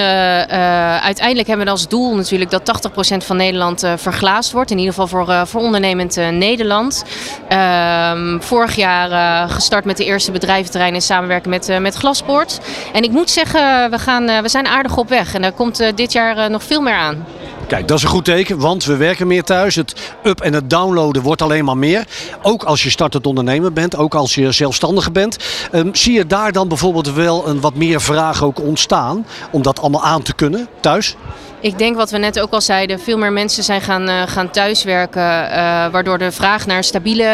[0.51, 4.71] uh, uiteindelijk hebben als doel natuurlijk dat 80% van Nederland verglaasd wordt.
[4.71, 7.05] In ieder geval voor, voor ondernemend Nederland.
[7.49, 12.61] Ehm, vorig jaar gestart met de eerste bedrijventerrein in samenwerking met, met Glaspoort.
[12.93, 15.35] En ik moet zeggen, we, gaan, we zijn aardig op weg.
[15.35, 17.27] En er komt dit jaar nog veel meer aan.
[17.71, 19.75] Kijk, dat is een goed teken, want we werken meer thuis.
[19.75, 22.07] Het up- en het downloaden wordt alleen maar meer.
[22.43, 25.37] Ook als je startend ondernemer bent, ook als je zelfstandige bent.
[25.73, 29.81] Um, zie je daar dan bijvoorbeeld wel een wat meer vraag ook ontstaan om dat
[29.81, 31.17] allemaal aan te kunnen thuis?
[31.63, 34.51] Ik denk wat we net ook al zeiden, veel meer mensen zijn gaan, uh, gaan
[34.51, 35.23] thuiswerken.
[35.23, 35.47] Uh,
[35.91, 37.25] waardoor de vraag naar stabiele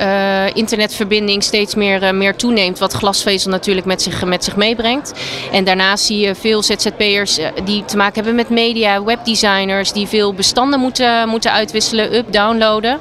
[0.00, 2.78] uh, internetverbinding steeds meer, meer toeneemt.
[2.78, 5.12] Wat glasvezel natuurlijk met zich, met zich meebrengt.
[5.52, 9.92] En daarnaast zie je veel ZZP'ers die te maken hebben met media, webdesigners.
[9.92, 12.98] Die veel bestanden moeten, moeten uitwisselen, up, downloaden.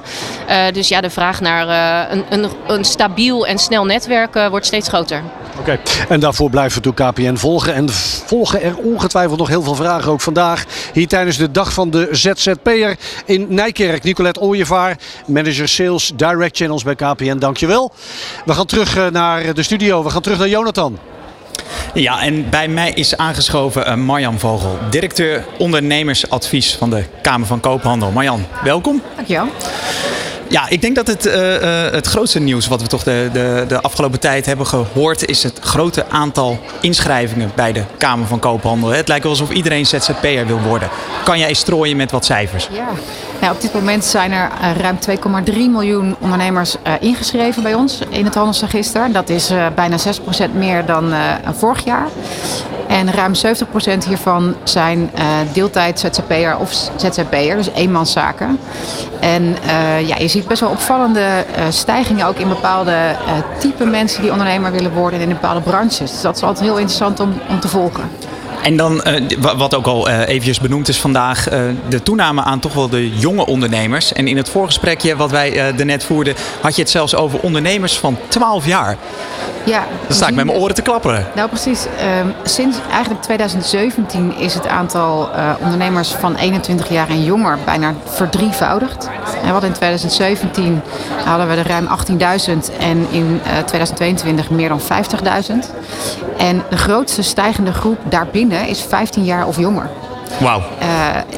[0.74, 1.68] dus ja, de vraag naar
[2.12, 5.22] een, een, een stabiel en snel netwerk wordt steeds groter.
[5.60, 7.74] Oké, en daarvoor blijven we KPN volgen.
[7.74, 7.90] En
[8.26, 10.66] volgen er ongetwijfeld nog heel veel vragen ook vandaag.
[10.94, 14.04] Hier tijdens de dag van de ZZP'er in Nijkerk.
[14.04, 17.38] Nicolette Ooyevaar, manager sales direct channels bij KPN.
[17.38, 17.92] Dankjewel.
[18.46, 20.04] We gaan terug eh, naar de studio.
[20.04, 21.00] We gaan terug naar Jonathan.
[21.94, 27.60] Ja, en bij mij is aangeschoven uh, Marjan Vogel, directeur ondernemersadvies van de Kamer van
[27.60, 28.12] Koophandel.
[28.12, 29.02] Marjan, welkom.
[29.16, 29.48] Dankjewel.
[30.50, 33.66] Ja, ik denk dat het, uh, uh, het grootste nieuws wat we toch de, de,
[33.68, 38.90] de afgelopen tijd hebben gehoord, is het grote aantal inschrijvingen bij de Kamer van Koophandel.
[38.90, 40.90] Het lijkt wel alsof iedereen ZZP'er wil worden.
[41.24, 42.70] Kan jij strooien met wat cijfers?
[42.72, 42.88] Ja.
[43.42, 44.98] Nou, op dit moment zijn er uh, ruim
[45.46, 49.12] 2,3 miljoen ondernemers ingeschreven bij ons in het handelsregister.
[49.12, 51.14] Dat is bijna 6% meer dan
[51.54, 52.08] vorig jaar.
[52.88, 55.12] En ruim 70% hiervan zijn
[55.54, 58.60] deeltijd ZZP'er of ZZP'er, dus eenmanszaken.
[59.20, 59.56] En
[60.06, 63.16] ja, je ziet best wel opvallende stijgingen ook in bepaalde
[63.60, 66.12] type mensen die ondernemer willen worden in bepaalde branches.
[66.12, 68.04] Dus dat is altijd heel interessant om, om te volgen.
[68.68, 72.60] En dan, uh, wat ook al uh, eventjes benoemd is vandaag, uh, de toename aan
[72.60, 74.14] toch wel de jonge ondernemers.
[74.14, 77.98] En in het voorgesprekje wat wij er net voerden, had je het zelfs over ondernemers
[77.98, 78.98] van 12 jaar.
[79.68, 81.26] Ja, dan sta ik met mijn oren te klapperen.
[81.36, 81.86] Nou precies.
[81.86, 85.30] Um, sinds eigenlijk 2017 is het aantal
[85.62, 89.10] ondernemers van 21 jaar en jonger bijna verdrievoudigd.
[89.44, 90.82] En wat in 2017
[91.26, 94.88] hadden we er ruim 18.000 en in 2022 meer dan 50.000.
[96.38, 99.90] En de grootste stijgende groep daarbinnen is 15 jaar of jonger.
[100.40, 100.60] Wauw.
[100.60, 100.88] Uh,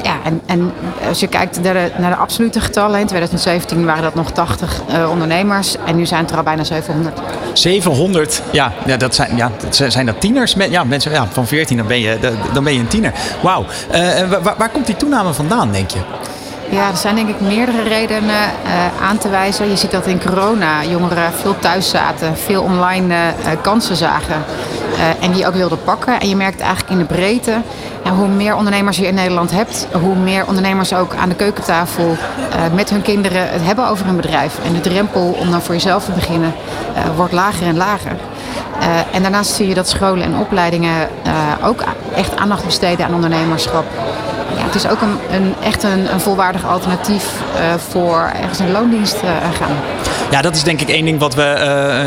[0.02, 0.72] ja, en, en
[1.08, 4.80] als je kijkt naar de, naar de absolute getallen, in 2017 waren dat nog 80
[4.90, 7.20] uh, ondernemers en nu zijn het er al bijna 700.
[7.52, 10.54] 700, ja, ja, dat zijn, ja dat zijn dat tieners?
[10.70, 12.18] Ja, mensen ja, van 14, dan ben je,
[12.52, 13.12] dan ben je een tiener.
[13.42, 13.64] Wauw.
[13.94, 15.98] Uh, waar, waar komt die toename vandaan, denk je?
[16.70, 19.68] Ja, er zijn denk ik meerdere redenen uh, aan te wijzen.
[19.68, 24.44] Je ziet dat in corona jongeren veel thuis zaten, veel online uh, kansen zagen
[24.92, 26.20] uh, en die ook wilden pakken.
[26.20, 27.60] En je merkt eigenlijk in de breedte,
[28.04, 32.16] ja, hoe meer ondernemers je in Nederland hebt, hoe meer ondernemers ook aan de keukentafel
[32.74, 34.58] met hun kinderen het hebben over hun bedrijf.
[34.64, 36.54] En de drempel om dan voor jezelf te beginnen
[37.16, 38.16] wordt lager en lager.
[39.12, 41.08] en daarnaast zie je dat scholen en opleidingen
[41.62, 43.84] ook echt aandacht besteden aan ondernemerschap
[44.56, 47.42] ja, het is ook een, een echt een, een volwaardig alternatief
[47.90, 49.16] voor ergens een loondienst
[49.58, 49.76] gaan.
[50.30, 51.54] Ja, dat is denk ik één ding wat we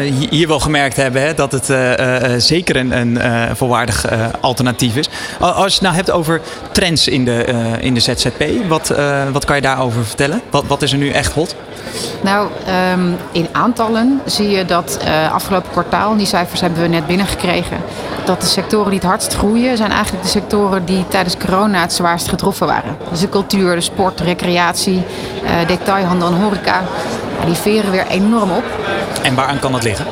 [0.05, 1.21] uh, hier wel gemerkt hebben.
[1.21, 3.19] Hè, dat het uh, zeker een, een
[3.55, 4.05] volwaardig
[4.41, 5.09] alternatief is.
[5.39, 7.45] Als je het nou hebt over trends in de,
[7.79, 8.93] in de ZZP, wat,
[9.31, 10.41] wat kan je daarover vertellen?
[10.49, 11.55] Wat, wat is er nu echt hot?
[12.21, 12.49] Nou,
[12.93, 14.99] um, in aantallen zie je dat
[15.31, 17.77] afgelopen kwartaal, die cijfers hebben we net binnengekregen,
[18.25, 21.93] dat de sectoren die het hardst groeien, zijn eigenlijk de sectoren die tijdens corona het
[21.93, 22.97] zwaarst getroffen waren.
[23.09, 25.03] Dus de cultuur, de sport, recreatie,
[25.67, 26.83] detailhandel en horeca
[27.45, 28.63] die veren weer enorm op.
[29.21, 30.05] En waaraan kan dat liggen?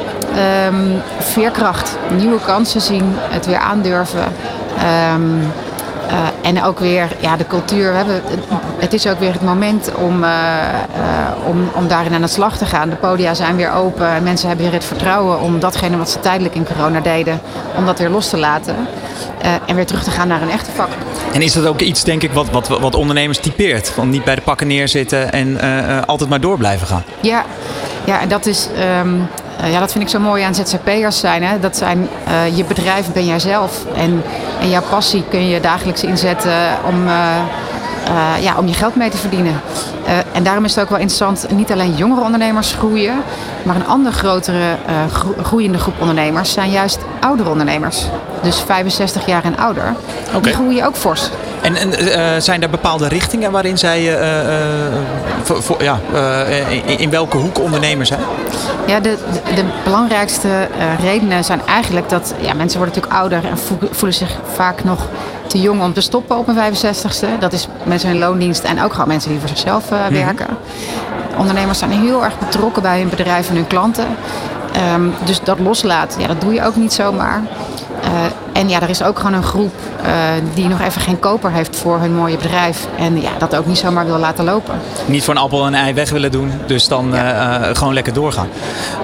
[0.67, 4.33] Um, veerkracht, nieuwe kansen zien, het weer aandurven.
[5.13, 5.51] Um,
[6.11, 7.91] uh, en ook weer ja, de cultuur.
[7.91, 8.21] We hebben,
[8.77, 12.57] het is ook weer het moment om, uh, uh, om, om daarin aan de slag
[12.57, 12.89] te gaan.
[12.89, 14.23] De podia zijn weer open.
[14.23, 17.41] Mensen hebben weer het vertrouwen om datgene wat ze tijdelijk in corona deden,
[17.75, 18.75] om dat weer los te laten.
[19.65, 20.89] en weer terug te gaan naar een echte vak.
[21.33, 23.89] En is dat ook iets, denk ik, wat, wat, wat ondernemers typeert?
[23.89, 25.59] Van niet bij de pakken neerzitten en
[26.05, 27.03] altijd maar door blijven gaan?
[27.21, 27.45] Ja,
[28.05, 28.67] ja en dat is.
[28.99, 29.27] Um,
[29.69, 31.43] ja, dat vind ik zo mooi aan ZZP'ers zijn.
[31.43, 31.59] Hè?
[31.59, 33.85] Dat zijn uh, je bedrijf ben jijzelf.
[33.95, 34.23] En,
[34.61, 36.53] en jouw passie kun je dagelijks inzetten
[36.87, 37.35] om, uh,
[38.07, 39.61] uh, ja, om je geld mee te verdienen.
[40.33, 43.15] en daarom is het ook wel interessant, niet alleen jongere ondernemers groeien,
[43.63, 44.75] maar een andere grotere
[45.41, 48.05] groeiende groep ondernemers zijn juist oudere ondernemers.
[48.41, 49.93] Dus 65 jaar en ouder.
[50.27, 50.41] Okay.
[50.41, 51.29] Die groeien ook fors.
[51.61, 54.97] En, en uh, zijn er bepaalde richtingen waarin zij, uh,
[55.43, 55.99] voor, voor, ja,
[56.69, 58.21] in, in, welke hoek ondernemers zijn?
[58.87, 60.67] Ja, de, de, de belangrijkste
[61.01, 63.57] redenen zijn eigenlijk dat ja, mensen worden natuurlijk ouder en
[63.91, 65.07] voelen zich vaak nog
[65.47, 67.39] te jong om te stoppen op een 65ste.
[67.39, 70.13] Dat is mensen in loondienst en ook gewoon mensen die voor zichzelf mhm.
[70.13, 70.47] werken.
[71.37, 74.07] Ondernemers zijn heel erg betrokken bij hun bedrijf en hun klanten.
[74.95, 77.41] Um, dus dat loslaten, ja, dat doe je ook niet zomaar.
[78.03, 78.09] Uh,
[78.53, 79.73] en ja, er is ook gewoon een groep
[80.05, 82.87] uh, die nog even geen koper heeft voor hun mooie bedrijf.
[82.97, 84.79] En ja, dat ook niet zomaar wil laten lopen.
[85.05, 87.69] Niet voor een appel en een ei weg willen doen, dus dan ja.
[87.69, 88.47] uh, gewoon lekker doorgaan.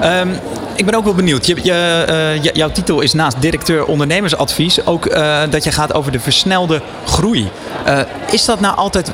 [0.03, 0.39] Um,
[0.75, 1.45] ik ben ook wel benieuwd.
[1.45, 5.09] Je, je, jouw titel is naast directeur ondernemersadvies ook
[5.49, 7.49] dat je gaat over de versnelde groei.
[8.31, 9.11] is dat nou altijd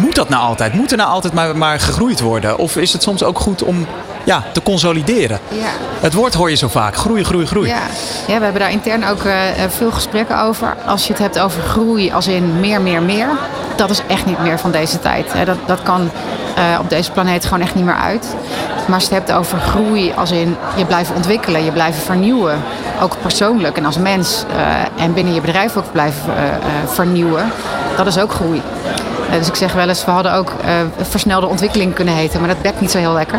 [0.00, 0.74] moet dat nou altijd?
[0.74, 2.58] Moet er nou altijd maar, maar gegroeid worden?
[2.58, 3.86] Of is het soms ook goed om
[4.24, 5.38] ja, te consolideren.
[5.48, 5.70] Ja.
[6.00, 6.96] Het woord hoor je zo vaak.
[6.96, 7.68] Groei, groei, groei.
[7.68, 7.82] Ja,
[8.26, 9.34] ja we hebben daar intern ook uh,
[9.68, 10.76] veel gesprekken over.
[10.86, 13.28] Als je het hebt over groei als in meer, meer, meer.
[13.76, 15.26] Dat is echt niet meer van deze tijd.
[15.44, 16.10] Dat, dat kan
[16.58, 18.34] uh, op deze planeet gewoon echt niet meer uit.
[18.86, 22.62] Maar als je het hebt over groei als in je blijven ontwikkelen, je blijven vernieuwen.
[23.00, 24.44] Ook persoonlijk en als mens.
[24.56, 26.34] Uh, en binnen je bedrijf ook blijven
[26.86, 27.52] vernieuwen.
[27.96, 28.62] Dat is ook groei.
[29.30, 30.52] dus ik zeg wel eens, we hadden ook
[31.08, 32.40] versnelde ontwikkeling kunnen heten.
[32.40, 33.38] Maar dat werkt niet zo heel lekker.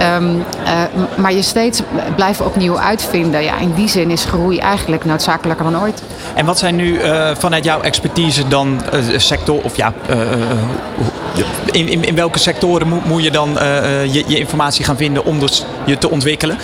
[0.00, 0.82] Um, uh,
[1.16, 1.82] maar je steeds
[2.16, 3.42] blijven opnieuw uitvinden.
[3.42, 6.02] Ja, in die zin is groei eigenlijk noodzakelijker dan ooit.
[6.34, 9.92] En wat zijn nu uh, vanuit jouw expertise dan uh, sector of ja,
[11.72, 15.40] in, in, in, welke sectoren moet, moet je dan je, je, informatie gaan vinden om
[15.40, 16.58] dus je te ontwikkelen?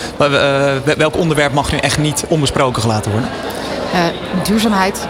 [0.96, 3.30] welk onderwerp mag nu echt niet onbesproken gelaten worden?
[4.42, 5.06] duurzaamheid,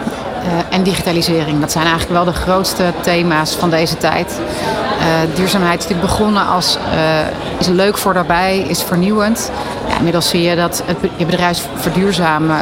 [0.69, 1.59] en digitalisering.
[1.59, 4.39] Dat zijn eigenlijk wel de grootste thema's van deze tijd.
[4.99, 9.51] Uh, duurzaamheid is natuurlijk begonnen als uh, is leuk voor daarbij, is vernieuwend.
[9.87, 12.57] Ja, inmiddels zie je dat het, je bedrijf verduurzamen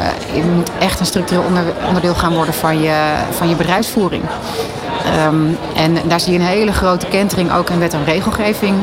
[0.54, 4.22] moet echt een structureel onder, onderdeel gaan worden van je, van je bedrijfsvoering.
[5.26, 8.74] Um, en daar zie je een hele grote kentering ook in wet en regelgeving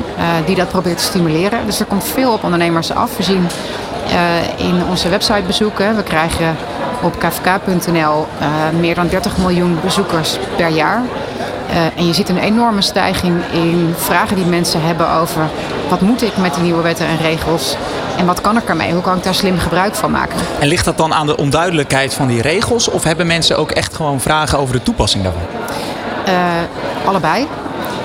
[0.45, 1.65] die dat probeert te stimuleren.
[1.65, 3.17] Dus er komt veel op ondernemers af.
[3.17, 3.47] We zien
[4.57, 6.55] in onze website bezoeken, we krijgen
[7.01, 11.01] op kfk.nl uh, meer dan 30 miljoen bezoekers per jaar.
[11.69, 15.49] Uh, en je ziet een enorme stijging in vragen die mensen hebben over
[15.89, 17.77] wat moet ik met die nieuwe wetten en regels
[18.17, 18.93] en wat kan ik ermee?
[18.93, 20.38] Hoe kan ik daar slim gebruik van maken?
[20.60, 23.95] En ligt dat dan aan de onduidelijkheid van die regels of hebben mensen ook echt
[23.95, 25.41] gewoon vragen over de toepassing daarvan?
[26.27, 27.47] Uh, allebei.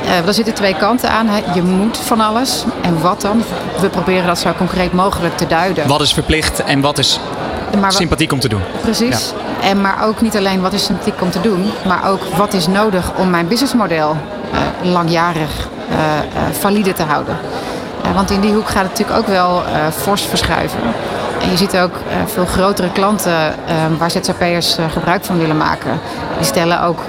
[0.05, 1.29] Uh, er zitten twee kanten aan.
[1.55, 2.65] Je moet van alles.
[2.83, 3.43] En wat dan?
[3.81, 5.89] We proberen dat zo concreet mogelijk te duiden.
[5.89, 7.21] Wat is verplicht en wat is
[7.81, 8.63] maar sympathiek om te doen.
[8.81, 9.33] Precies.
[9.61, 9.69] Ja.
[9.69, 12.67] En maar ook niet alleen wat is sympathiek om te doen, maar ook wat is
[12.67, 14.17] nodig om mijn businessmodel
[14.53, 17.37] uh, langjarig uh, uh, valide te houden.
[18.15, 19.63] want in die hoek gaat het natuurlijk ook wel
[19.97, 20.81] fors verschuiven.
[21.43, 21.95] En je ziet ook
[22.27, 23.55] veel grotere klanten
[23.99, 26.01] waar ZZP'ers gebruik van willen maken.
[26.37, 27.01] Die stellen ook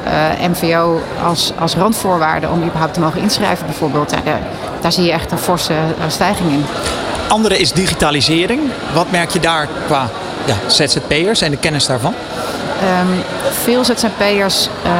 [0.49, 4.09] MVO als, als randvoorwaarde om überhaupt te mogen inschrijven bijvoorbeeld.
[4.09, 4.39] Daar,
[4.81, 5.73] daar zie je echt een forse
[6.07, 6.65] stijging in.
[7.27, 8.61] Andere is digitalisering.
[8.93, 10.09] Wat merk je daar qua
[10.45, 12.13] ja, ZZP'ers en de kennis daarvan?
[12.83, 13.23] Um,
[13.63, 14.91] veel ZZP'ers uh,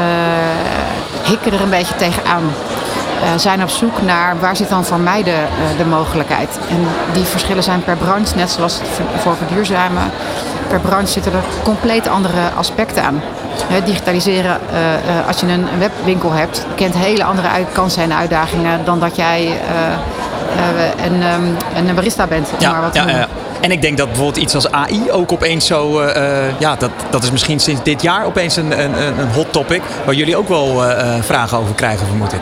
[1.23, 2.43] hikken er een beetje tegenaan.
[2.43, 6.49] Uh, zijn op zoek naar waar zit dan voor mij de, uh, de mogelijkheid.
[6.69, 8.79] En die verschillen zijn per branche, net zoals
[9.17, 10.11] voor verduurzamen.
[10.67, 13.21] Per branche zitten er compleet andere aspecten aan.
[13.67, 14.59] He, digitaliseren,
[15.27, 19.59] als je een, webwinkel hebt, kent hele andere kansen en uitdagingen dan dat jij
[21.05, 22.49] een, um, een barista bent.
[22.57, 23.27] Ja, maar wat ja, ja,
[23.63, 26.01] En ik denk dat bijvoorbeeld iets als AI ook opeens zo...
[26.01, 29.81] Uh, ja, dat, dat is misschien sinds dit jaar opeens een, een, een hot topic...
[30.05, 32.39] waar jullie ook wel uh, vragen over krijgen, vermoed ik.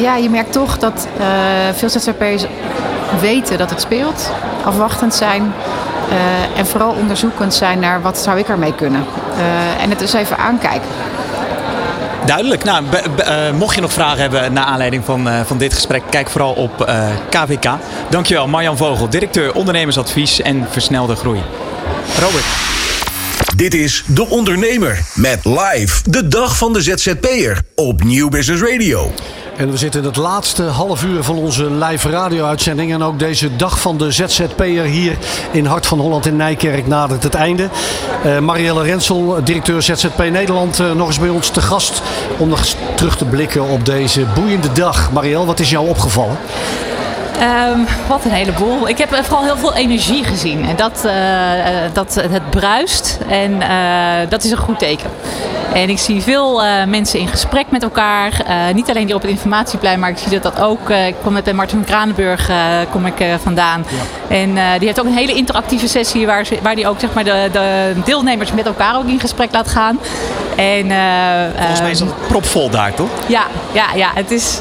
[0.00, 1.08] Ja, je merkt toch dat
[1.74, 2.44] veel ZZP'ers
[3.20, 4.30] weten dat het speelt.
[4.64, 5.52] Afwachtend zijn.
[6.56, 9.04] En vooral onderzoekend zijn naar wat zou ik ermee kunnen.
[9.80, 10.88] En het dus even aankijken.
[12.26, 12.64] Duidelijk.
[12.64, 12.84] Nou,
[13.18, 16.90] uh, mocht je nog vragen hebben naar aanleiding van, van dit gesprek, kijk vooral op
[17.30, 17.70] KVK.
[18.10, 21.42] Dankjewel, Marjan Vogel, directeur ondernemersadvies en versnelde groei.
[22.18, 22.44] Robert.
[23.56, 29.12] Dit is De Ondernemer met live de dag van de ZZP'er op Nieuw Business Radio.
[29.56, 32.92] En we zitten in het laatste half uur van onze live radio-uitzending.
[32.92, 35.18] En ook deze dag van de ZZP'er hier
[35.50, 37.68] in Hart van Holland in Nijkerk nadert het einde.
[38.26, 42.02] Uh, Marielle Rensel, directeur ZZP Nederland, uh, nog eens bij ons te gast.
[42.38, 45.12] Om nog eens terug te blikken op deze boeiende dag.
[45.12, 46.36] Marielle, wat is jou opgevallen?
[47.72, 48.88] Um, wat een heleboel.
[48.88, 50.64] Ik heb vooral heel veel energie gezien.
[50.64, 51.12] En dat, uh,
[51.92, 53.18] dat het bruist.
[53.28, 53.58] En
[54.28, 55.10] dat is een goed teken.
[55.72, 58.44] En ik zie veel uh, mensen in gesprek met elkaar.
[58.74, 60.90] niet alleen hier op het informatieplein, maar ik zie dat, dat ook.
[60.90, 62.50] ik kom met bij Martin van Kranenburg
[62.90, 63.84] kom ik, vandaan.
[63.88, 64.34] Ja.
[64.36, 67.24] En die heeft ook een hele interactieve sessie waar, ze, waar die ook zeg maar,
[67.24, 69.98] de, de deelnemers met elkaar ook in gesprek laat gaan.
[70.56, 70.86] En,
[71.56, 73.08] Volgens mij is het propvol daar, toch?
[73.26, 74.56] Ja, ja, ja het, is,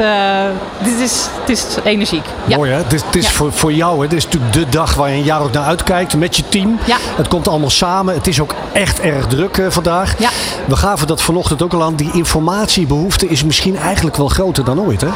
[0.84, 2.26] dit is, het is energiek.
[2.46, 2.58] Ja.
[2.58, 2.78] Mooi hè?
[2.78, 3.32] Het is, het is ja.
[3.32, 4.04] voor, voor jou, hè?
[4.04, 6.80] het is natuurlijk de dag waar je een jaar ook naar uitkijkt met je team.
[6.86, 6.98] Ja.
[7.16, 8.14] Het komt allemaal samen.
[8.14, 10.20] Het is ook echt erg druk vandaag.
[10.20, 10.30] Ja.
[10.66, 11.96] We gaven dat vanochtend ook al aan.
[11.96, 15.02] Die informatiebehoefte is misschien eigenlijk wel groter dan ooit.
[15.02, 15.08] Hè?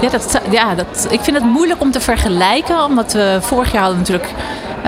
[0.00, 2.84] Ja, dat, ja dat, ik vind het moeilijk om te vergelijken.
[2.84, 4.34] Omdat we vorig jaar hadden natuurlijk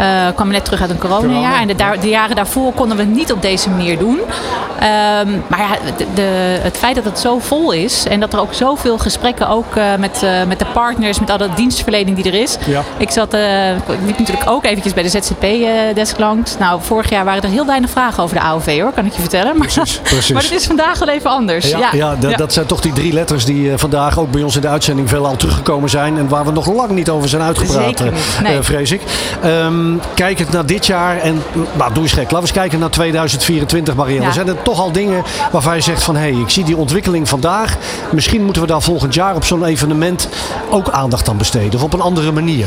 [0.01, 1.61] uh, kwamen net terug uit een coronajaar.
[1.61, 4.19] En de, de, jaren daarvoor konden we het niet op deze manier doen.
[4.19, 8.41] Um, maar ja, de, de, het feit dat het zo vol is en dat er
[8.41, 12.41] ook zoveel gesprekken ook uh, met, uh, met de partners, met alle dienstverlening die er
[12.41, 12.57] is.
[12.67, 12.83] Ja.
[12.97, 16.59] Ik zat, ik liep natuurlijk ook eventjes bij de ZZP-desk langs.
[16.59, 19.21] Nou, vorig jaar waren er heel weinig vragen over de AOV hoor, kan ik je
[19.21, 19.59] vertellen.
[19.59, 20.33] Maar, precies, precies.
[20.33, 21.69] maar het is vandaag wel even anders.
[21.71, 21.91] Ja, ja.
[21.93, 22.37] ja, ja.
[22.37, 25.37] dat zijn toch die drie letters die vandaag ook bij ons in de uitzending veelal
[25.37, 26.19] teruggekomen zijn.
[26.19, 28.03] En waar we nog lang niet over zijn uitgepraat,
[28.43, 28.63] nee.
[28.63, 29.01] vrees ik.
[29.45, 32.23] Um, kijkend naar dit jaar en nou, doe eens gek.
[32.23, 34.25] Laten we eens kijken naar 2024, Marielle.
[34.25, 34.33] Ja.
[34.33, 35.23] Zijn er toch al dingen
[35.53, 37.77] waarvan je zegt van hé, hey, ik zie die ontwikkeling vandaag.
[38.13, 40.29] Misschien moeten we daar volgend jaar op zo'n evenement
[40.71, 42.67] ook aandacht aan besteden of op een andere manier.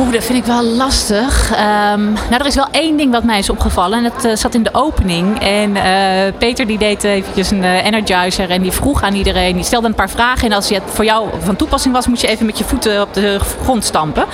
[0.00, 1.50] Oeh, dat vind ik wel lastig.
[1.50, 3.98] Um, nou, er is wel één ding wat mij is opgevallen.
[3.98, 5.40] En dat uh, zat in de opening.
[5.40, 8.50] En uh, Peter die deed eventjes een energizer.
[8.50, 9.54] En die vroeg aan iedereen.
[9.54, 10.48] Die stelde een paar vragen.
[10.48, 13.14] En als het voor jou van toepassing was, moest je even met je voeten op
[13.14, 14.24] de grond stampen.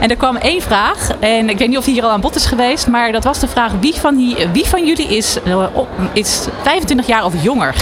[0.00, 1.08] En er kwam één vraag.
[1.20, 2.86] En ik weet niet of die hier al aan bod is geweest.
[2.86, 5.38] Maar dat was de vraag: wie van, die, wie van jullie is,
[6.12, 7.74] is 25 jaar of jonger?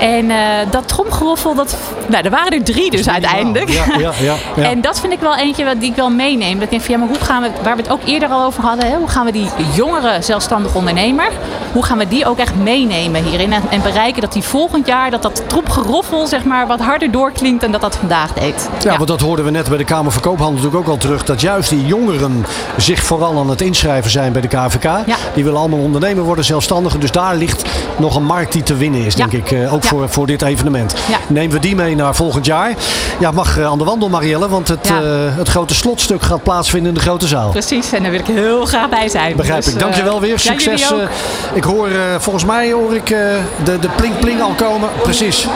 [0.00, 0.30] En
[0.70, 1.76] dat tromgeroffel, dat,
[2.12, 3.68] nou, er waren er drie dus uiteindelijk.
[3.68, 6.54] Ja, ja, ja, ja, En dat vind ik wel eentje wat, die ik wel meeneem.
[6.54, 8.44] Dat ik denk van ja, maar hoe gaan we, waar we het ook eerder al
[8.44, 11.28] over hadden, hè, hoe gaan we die jongere zelfstandige ondernemer,
[11.72, 15.10] hoe gaan we die ook echt meenemen hierin en, en bereiken dat die volgend jaar,
[15.10, 18.68] dat dat tromgeroffel zeg maar wat harder doorklinkt dan dat dat vandaag deed.
[18.82, 21.40] Ja, want dat hoorden we net bij de Kamer Verkoophandel natuurlijk ook al terug, dat
[21.40, 22.46] juist die jongeren
[22.76, 24.88] zich vooral aan het inschrijven zijn bij de KVK.
[25.34, 27.00] Die willen allemaal ondernemer worden, zelfstandigen.
[27.00, 27.64] Dus daar ligt
[27.96, 30.94] nog een markt die te winnen is, denk ik, uh, ook voor, voor dit evenement.
[31.26, 32.74] Nemen we die mee naar volgend jaar.
[33.18, 35.02] Ja, mag uh, aan de wandel, Marielle, want het, Ja.
[35.02, 37.50] uh, het grote slotstuk gaat plaatsvinden in de grote zaal.
[37.50, 39.36] Precies, en daar wil ik heel graag bij zijn.
[39.36, 39.78] Begrijp Dus, ik.
[39.80, 40.30] Dankjewel weer.
[40.30, 40.90] ja, Succes.
[40.90, 40.96] eh,
[41.54, 43.18] ik hoor, eh, volgens mij hoor ik eh,
[43.64, 44.88] de, de pling pling al komen.
[45.02, 45.46] Precies.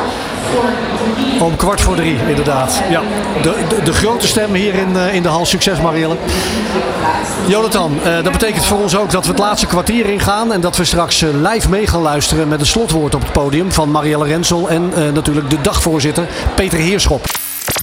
[1.40, 2.80] Om kwart voor drie, inderdaad.
[2.90, 3.02] Ja,
[3.42, 5.46] de, de, de grote stem hier in, eh, in de hal.
[5.46, 6.16] Succes, Marielle.
[7.48, 10.52] Jonathan, eh, dat betekent voor ons ook dat we het laatste kwartier ingaan.
[10.52, 13.72] En dat we straks eh, live mee gaan luisteren met een slotwoord op het podium
[13.72, 14.68] van Marielle Rensel.
[14.68, 17.24] En natuurlijk de dagvoorzitter Peter Heerschop.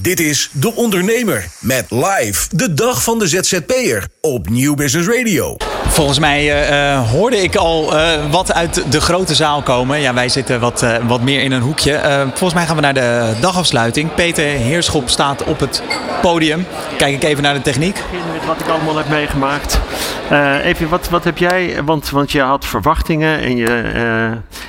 [0.02, 5.56] Dit is De Ondernemer met live de dag van de ZZP'er op Nieuw Business Radio.
[5.86, 10.00] Volgens mij eh, eh, hoorde ik al eh, wat uit de grote zaal komen.
[10.00, 11.92] Ja, wij zitten wat, eh, wat meer in een hoekje.
[11.92, 14.14] Eh, volgens mij gaan we naar de dagafsluiting.
[14.14, 15.82] Peter Heerschop staat op het
[16.20, 16.66] podium.
[16.96, 17.94] Kijk ik even naar de techniek.
[18.32, 19.80] met wat ik allemaal heb meegemaakt.
[20.28, 23.80] Eh, even, wat, wat heb jij, want, want je had verwachtingen en je,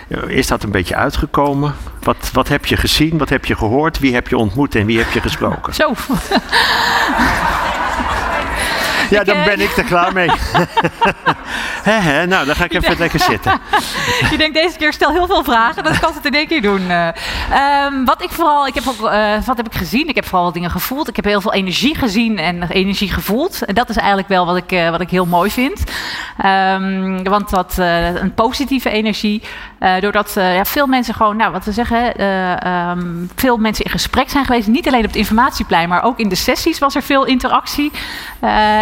[0.08, 1.76] eh, is dat een beetje uitgekomen?
[2.04, 4.98] Wat, wat heb je gezien, wat heb je gehoord, wie heb je ontmoet en wie
[4.98, 5.74] heb je gesproken?
[5.74, 5.94] Zo.
[9.10, 10.30] Ja, dan ben ik er klaar mee.
[11.84, 13.60] He, he, nou, dan ga ik even lekker zitten.
[14.32, 16.89] Je denkt deze keer stel heel veel vragen, dan kan het in één keer doen.
[16.89, 17.08] Eh,
[17.52, 20.08] ehm, wat ik vooral, ik heb ook, eh, wat heb ik gezien?
[20.08, 21.08] Ik heb vooral dingen gevoeld.
[21.08, 23.65] Ik heb heel veel energie gezien en energie gevoeld.
[23.65, 25.84] En dat is eigenlijk wel wat ik, uh, wat ik heel mooi vind.
[26.46, 29.41] Um, want dat een positieve energie.
[30.00, 32.28] Doordat ja, veel mensen gewoon, nou wat we zeggen,
[32.72, 34.68] um, veel mensen in gesprek zijn geweest.
[34.68, 37.92] Niet alleen op het informatieplein, maar ook in de sessies was er veel interactie.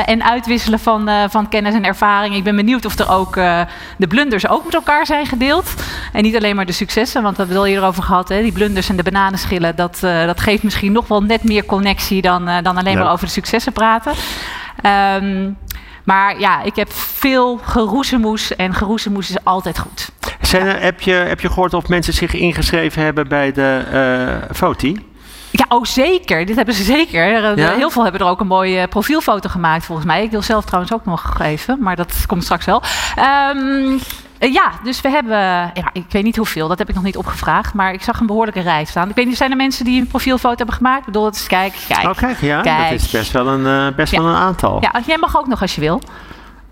[0.05, 2.35] en uitwisselen van, van kennis en ervaring.
[2.35, 3.33] Ik ben benieuwd of er ook
[3.97, 5.73] de blunders ook met elkaar zijn gedeeld.
[6.13, 8.29] En niet alleen maar de successen, want dat hebben we al eerder over gehad.
[8.29, 8.41] Hè?
[8.41, 12.45] Die blunders en de bananenschillen, dat, dat geeft misschien nog wel net meer connectie dan,
[12.63, 13.03] dan alleen ja.
[13.03, 14.13] maar over de successen praten.
[15.21, 15.57] Um,
[16.03, 20.09] maar ja, ik heb veel geroezemoes en geroezemoes is altijd goed.
[20.41, 23.83] Zijn er, heb, je, heb je gehoord of mensen zich ingeschreven hebben bij de
[24.49, 25.11] uh, Foti?
[25.51, 26.45] Ja, oh zeker.
[26.45, 27.55] Dit hebben ze zeker.
[27.57, 27.75] Ja?
[27.75, 30.23] Heel veel hebben er ook een mooie profielfoto gemaakt volgens mij.
[30.23, 32.81] Ik wil zelf trouwens ook nog geven, maar dat komt straks wel.
[33.55, 33.99] Um,
[34.43, 35.37] uh, ja, dus we hebben,
[35.73, 38.25] ja, ik weet niet hoeveel, dat heb ik nog niet opgevraagd, maar ik zag een
[38.25, 39.09] behoorlijke rij staan.
[39.09, 40.99] Ik weet niet, zijn er mensen die een profielfoto hebben gemaakt?
[40.99, 42.07] Ik bedoel, het is kijk, kijk.
[42.07, 42.89] Oh, kijk, ja, kijk.
[42.89, 44.21] dat is best wel een, uh, best ja.
[44.21, 44.81] wel een aantal.
[44.81, 46.01] Ja, jij mag ook nog als je wil.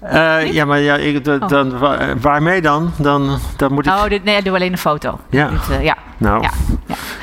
[0.04, 1.48] Uh, ja, maar ja, ik, Oh.
[1.48, 1.80] dan,
[2.22, 2.92] waarmee dan?
[2.98, 3.92] Dan, dan moet ik...
[3.92, 5.20] Oh, dit, nee, doe alleen een foto.
[5.30, 5.48] Ja.
[5.48, 5.98] Dit, uh, ja.
[6.18, 6.42] Nou.
[6.42, 6.50] Ja.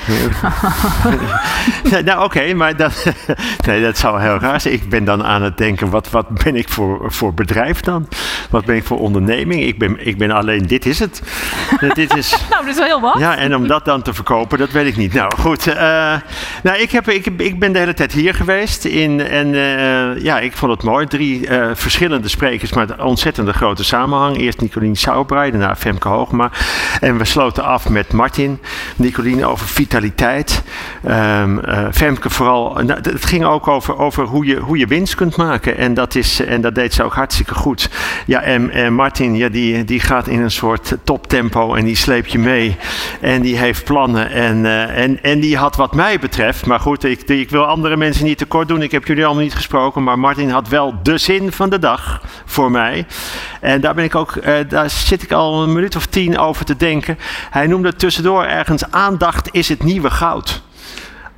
[2.05, 3.05] nou, oké, okay, maar dat,
[3.67, 4.75] nee, dat zou heel raar zijn.
[4.75, 8.09] Ik ben dan aan het denken, wat, wat ben ik voor, voor bedrijf dan?
[8.51, 9.63] Wat ben ik voor onderneming?
[9.63, 11.23] Ik ben, ik ben alleen, dit is het.
[11.95, 13.19] dit is, nou, dat is wel heel wat.
[13.19, 15.13] Ja, en om dat dan te verkopen, dat weet ik niet.
[15.13, 15.67] Nou, goed.
[15.67, 15.75] Uh,
[16.63, 18.85] nou, ik, heb, ik, ik ben de hele tijd hier geweest.
[18.85, 21.07] In, en uh, ja, ik vond het mooi.
[21.07, 24.37] Drie uh, verschillende sprekers, maar een ontzettende grote samenhang.
[24.39, 26.51] Eerst Nicolien Sauerbrei, daarna Femke Hoogma.
[27.01, 28.61] En we sloten af met Martin.
[28.97, 29.67] Nicolien over
[29.99, 30.63] vitaliteit.
[31.07, 32.73] Um, uh, Femke vooral.
[32.73, 35.77] Nou, het ging ook over, over hoe, je, hoe je winst kunt maken.
[35.77, 37.91] En dat, is, en dat deed ze ook hartstikke goed.
[38.27, 42.33] Ja, en, en Martin, ja, die, die gaat in een soort toptempo en die sleept
[42.33, 42.77] je mee.
[43.21, 44.31] En die heeft plannen.
[44.31, 47.97] En, uh, en, en die had wat mij betreft, maar goed, ik, ik wil andere
[47.97, 48.83] mensen niet tekort doen.
[48.83, 52.23] Ik heb jullie allemaal niet gesproken, maar Martin had wel de zin van de dag
[52.45, 53.07] voor mij.
[53.61, 56.65] En daar ben ik ook, uh, daar zit ik al een minuut of tien over
[56.65, 57.19] te denken.
[57.51, 60.63] Hij noemde tussendoor ergens aandacht is het nieuwe goud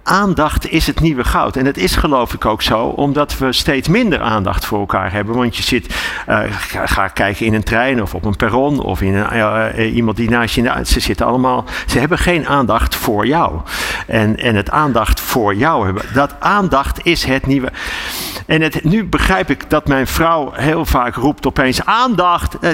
[0.03, 1.57] aandacht is het nieuwe goud.
[1.57, 5.35] En dat is geloof ik ook zo, omdat we steeds minder aandacht voor elkaar hebben.
[5.35, 5.95] Want je zit,
[6.29, 6.41] uh,
[6.85, 10.31] ga, kijken in een trein of op een perron of in een, uh, iemand die
[10.31, 13.61] naast je, ze zitten allemaal, ze hebben geen aandacht voor jou.
[14.07, 17.73] En, en het aandacht voor jou hebben, dat aandacht is het nieuwe.
[18.47, 22.57] En het, nu begrijp ik dat mijn vrouw heel vaak roept opeens aandacht.
[22.61, 22.71] Uh,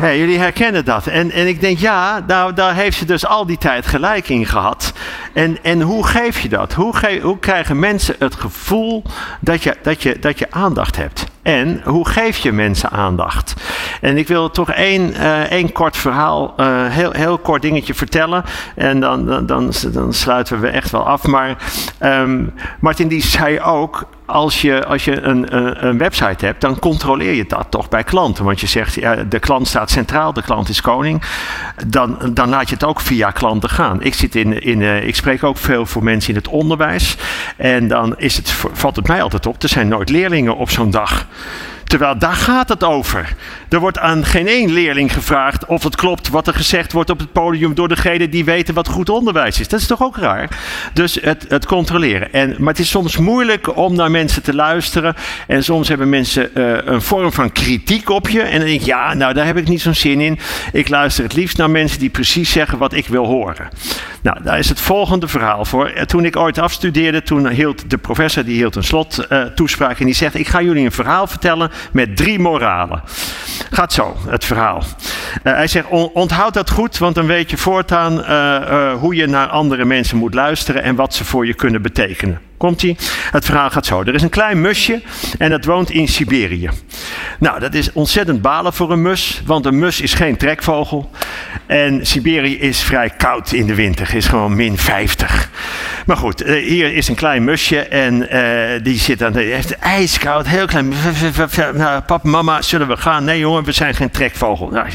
[0.00, 1.06] Nee, jullie herkennen dat.
[1.06, 4.46] En, en ik denk, ja, nou, daar heeft ze dus al die tijd gelijk in
[4.46, 4.92] gehad.
[5.32, 6.72] En, en hoe geef je dat?
[6.72, 9.02] Hoe, hoe krijgen mensen het gevoel
[9.40, 11.24] dat je, dat, je, dat je aandacht hebt?
[11.42, 13.54] En hoe geef je mensen aandacht?
[14.00, 18.44] En ik wil toch één, uh, één kort verhaal, uh, heel, heel kort dingetje vertellen.
[18.74, 21.26] En dan, dan, dan, dan sluiten we echt wel af.
[21.26, 21.56] Maar
[22.02, 26.78] um, Martin die zei ook, als je, als je een, een, een, website hebt, dan
[26.78, 28.44] controleer je dat toch bij klanten.
[28.44, 31.22] Want je zegt, ja, de klant staat centraal, de klant is koning.
[31.86, 34.02] Dan, dan laat je het ook via klanten gaan.
[34.02, 37.16] Ik, zit in, in, ik spreek ook veel voor mensen in het onderwijs.
[37.56, 40.90] En dan is het, valt het mij altijd op, er zijn nooit leerlingen op zo'n
[40.90, 41.26] dag.
[41.30, 43.34] uh, Terwijl daar gaat het over.
[43.68, 47.18] Er wordt aan geen één leerling gevraagd of het klopt wat er gezegd wordt op
[47.18, 49.68] het podium door degenen die weten wat goed onderwijs is.
[49.68, 50.48] Dat is toch ook raar?
[50.92, 52.32] Dus het, het controleren.
[52.32, 55.14] En, maar het is soms moeilijk om naar mensen te luisteren.
[55.46, 58.40] En soms hebben mensen uh, een vorm van kritiek op je.
[58.40, 60.38] En dan denk ik, ja, nou daar heb ik niet zo'n zin in.
[60.72, 63.68] Ik luister het liefst naar mensen die precies zeggen wat ik wil horen.
[64.22, 65.92] Nou, daar is het volgende verhaal voor.
[66.06, 69.98] Toen ik ooit afstudeerde, toen hield de professor die hield een slot toespraak.
[69.98, 73.02] En die zegt, ik ga jullie een verhaal vertellen met drie moralen.
[73.70, 74.82] Gaat zo, het verhaal.
[75.44, 79.14] Uh, hij zegt, on, onthoud dat goed, want dan weet je voortaan uh, uh, hoe
[79.14, 82.49] je naar andere mensen moet luisteren en wat ze voor je kunnen betekenen.
[82.60, 82.96] Komt-ie?
[83.30, 84.02] Het verhaal gaat zo.
[84.02, 85.02] Er is een klein musje
[85.38, 86.70] en dat woont in Siberië.
[87.38, 91.10] Nou, dat is ontzettend balen voor een mus, want een mus is geen trekvogel.
[91.66, 95.50] En Siberië is vrij koud in de winter, is gewoon min 50.
[96.06, 99.78] Maar goed, uh, hier is een klein musje en uh, die zit aan de, heeft
[99.78, 100.92] ijskoud, heel klein.
[101.74, 103.24] Nou, papa, mama, zullen we gaan?
[103.24, 104.68] Nee jongen, we zijn geen trekvogel.
[104.68, 104.86] Nou,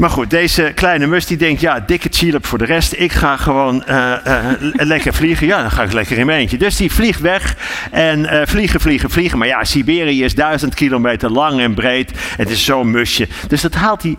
[0.00, 2.94] Maar goed, deze kleine mus die denkt, ja, dikke chilep voor de rest.
[2.96, 5.46] Ik ga gewoon uh, uh, lekker vliegen.
[5.46, 6.58] Ja, dan ga ik lekker in mijn eentje.
[6.58, 7.56] Dus die vliegt weg
[7.90, 9.38] en uh, vliegen, vliegen, vliegen.
[9.38, 12.12] Maar ja, Siberië is duizend kilometer lang en breed.
[12.36, 13.28] Het is zo'n musje.
[13.48, 14.16] Dus dat haalt hij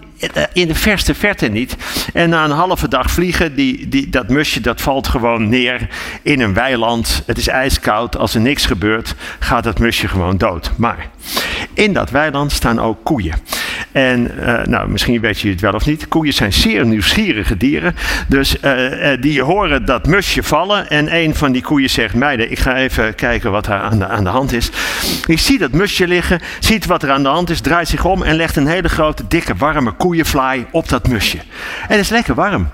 [0.54, 1.76] in de verste verte niet.
[2.14, 5.88] En na een halve dag vliegen, die, die, dat musje dat valt gewoon neer
[6.22, 7.24] in een weiland.
[7.26, 8.18] Het is ijskoud.
[8.18, 10.72] Als er niks gebeurt, gaat dat musje gewoon dood.
[10.78, 11.10] Maar
[11.74, 13.34] in dat weiland staan ook koeien.
[13.92, 16.08] En uh, nou, misschien weet je het wel of niet.
[16.08, 17.96] Koeien zijn zeer nieuwsgierige dieren.
[18.28, 20.90] Dus uh, die horen dat musje vallen.
[20.90, 24.30] En een van die koeien zegt: Meiden, ik ga even kijken wat er aan de,
[24.30, 24.70] hand is.
[25.26, 28.24] Ik zie dat musje liggen, ziet wat er aan de hand is, draait zich om
[28.24, 31.38] en legt een hele grote, dikke, warme koeienvlaai op dat musje.
[31.38, 32.70] En het is lekker warm.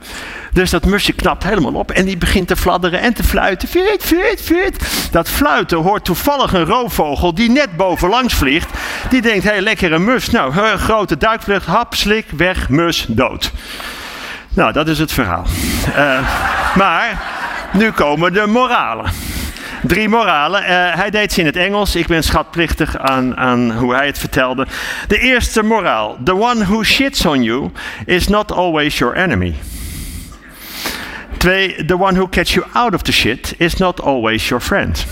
[0.52, 3.68] Dus dat musje knapt helemaal op en die begint te fladderen en te fluiten.
[3.68, 5.10] Fut, fut, fut.
[5.12, 8.70] Dat fluiten hoort toevallig een roofvogel die net bovenlangs vliegt.
[9.10, 10.30] Die denkt, hé, hey, lekkere mus.
[10.30, 13.52] Nou, grote duikvlucht, hap, slik, weg, mus, dood.
[14.50, 15.46] Nou, dat is het verhaal.
[15.88, 16.20] Uh,
[16.76, 17.22] maar
[17.74, 19.12] nu komen de moralen.
[19.84, 20.62] Drie moralen.
[20.62, 21.96] Uh, hij deed ze in het Engels.
[21.96, 24.68] Ik ben schatplichtig aan, aan hoe hij het vertelde.
[25.08, 26.18] De eerste moraal.
[26.24, 27.72] The one who shits on you
[28.06, 29.56] is not always your enemy.
[31.38, 35.06] Twee, the one who gets you out of the shit is not always your friend.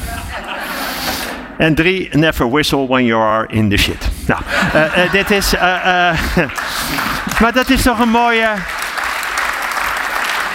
[1.57, 4.09] En drie, never whistle when you are in the shit.
[4.28, 4.41] Nou,
[4.76, 5.53] uh, uh, dit is.
[7.41, 8.47] Maar dat is toch een mooie.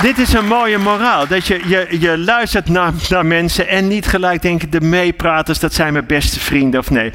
[0.02, 1.26] Dit is een mooie moraal.
[1.26, 5.74] Dat je, je, je luistert naar, naar mensen en niet gelijk denken: de meepraters, dat
[5.74, 7.12] zijn mijn beste vrienden of nee.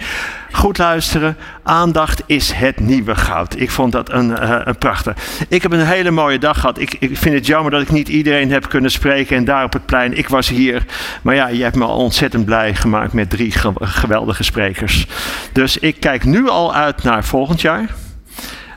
[0.52, 3.60] Goed luisteren, aandacht is het nieuwe goud.
[3.60, 5.14] Ik vond dat een, uh, een prachtig.
[5.50, 6.80] Ik heb een hele mooie dag gehad.
[6.80, 9.74] Ik, ik vind het jammer dat ik niet iedereen heb kunnen spreken en daar op
[9.74, 10.18] het plein.
[10.18, 10.86] Ik was hier.
[11.22, 15.08] Maar ja, je hebt me al ontzettend blij gemaakt met drie ge geweldige sprekers.
[15.52, 17.90] Dus ik kijk nu al uit naar volgend jaar.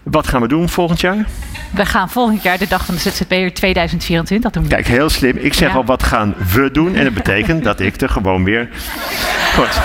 [0.02, 1.26] Wat gaan we doen volgend jaar?
[1.70, 4.68] We gaan volgend jaar de dag van de ZZP'er 2024 doen.
[4.68, 5.36] Kijk, heel slim.
[5.36, 5.74] Ik zeg ja.
[5.74, 6.94] al, wat gaan we doen?
[6.94, 8.68] En dat betekent dat ik er gewoon weer...
[9.54, 9.80] Goed.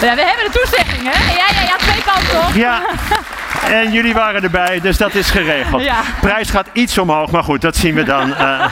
[0.00, 1.32] Ja, we hebben de toezegging, hè?
[1.32, 2.54] Ja, ja, ja, twee kanten op.
[2.54, 2.82] Ja.
[3.70, 5.82] En jullie waren erbij, dus dat is geregeld.
[5.82, 6.00] Ja.
[6.20, 8.30] Prijs gaat iets omhoog, maar goed, dat zien we dan.
[8.30, 8.64] Uh...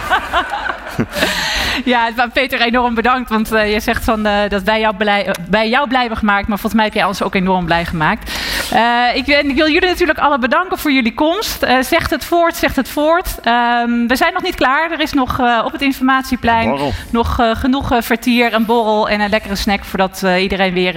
[1.85, 3.31] Ja, Peter, enorm bedankt.
[3.31, 6.49] Want uh, je zegt van, uh, dat wij jou, blij, bij jou blij hebben gemaakt.
[6.49, 8.31] Maar volgens mij heb jij ons ook enorm blij gemaakt.
[8.73, 11.67] Uh, ik, ik, wil jullie natuurlijk alle bedanken voor jullie komst.
[11.81, 13.29] zegt het voort, zegt het voort.
[13.45, 14.91] Um, we zijn nog niet klaar.
[14.91, 19.85] Er is nog op het informatieplein nog genoeg vertier, een borrel en een lekkere snack.
[19.85, 20.95] Voordat iedereen weer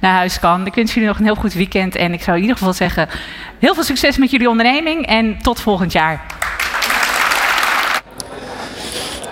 [0.00, 0.66] naar huis kan.
[0.66, 1.96] Ik wens jullie nog een heel goed weekend.
[1.96, 3.08] En ik zou in ieder geval zeggen,
[3.58, 5.06] heel veel succes met jullie onderneming.
[5.06, 6.26] En tot volgend jaar.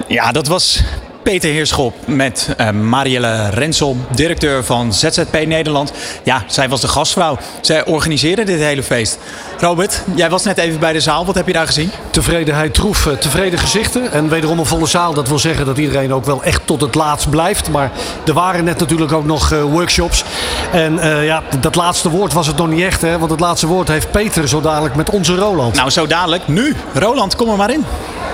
[0.09, 0.83] Ja, dat was
[1.27, 5.93] Peter Heerschop met uh, Marielle Rensel, directeur van ZZP Nederland.
[6.23, 7.39] Ja, zij was de gastvrouw.
[7.61, 9.19] Zij organiseerde dit hele feest.
[9.61, 11.27] Robert, jij was net even bij de zaal.
[11.27, 11.91] Wat heb je daar gezien?
[12.11, 14.13] Tevredenheid troef, tevreden gezichten.
[14.13, 15.15] En wederom een volle zaal.
[15.15, 17.71] Dat wil zeggen dat iedereen ook wel echt tot het laatst blijft.
[17.71, 17.91] Maar
[18.27, 20.25] er waren net natuurlijk ook nog uh, workshops.
[20.73, 23.03] En uh, ja, dat laatste woord was het nog niet echt.
[23.03, 23.19] Hè?
[23.19, 25.75] Want het laatste woord heeft Peter zo dadelijk met onze Roland.
[25.75, 26.49] Nou, zo dadelijk.
[26.49, 26.77] Nu.
[26.95, 27.85] Roland, kom er maar in.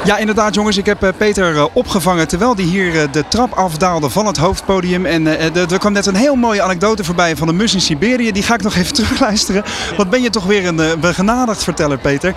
[0.04, 0.76] Ja, inderdaad jongens.
[0.76, 5.06] Ik heb Peter opgevangen terwijl hij hier de trap afdaalde van het hoofdpodium.
[5.06, 8.32] En er kwam net een heel mooie anekdote voorbij van de mus in Siberië.
[8.32, 9.64] Die ga ik nog even terugluisteren.
[9.96, 12.34] Wat ben je toch weer een begenadigd verteller, Peter.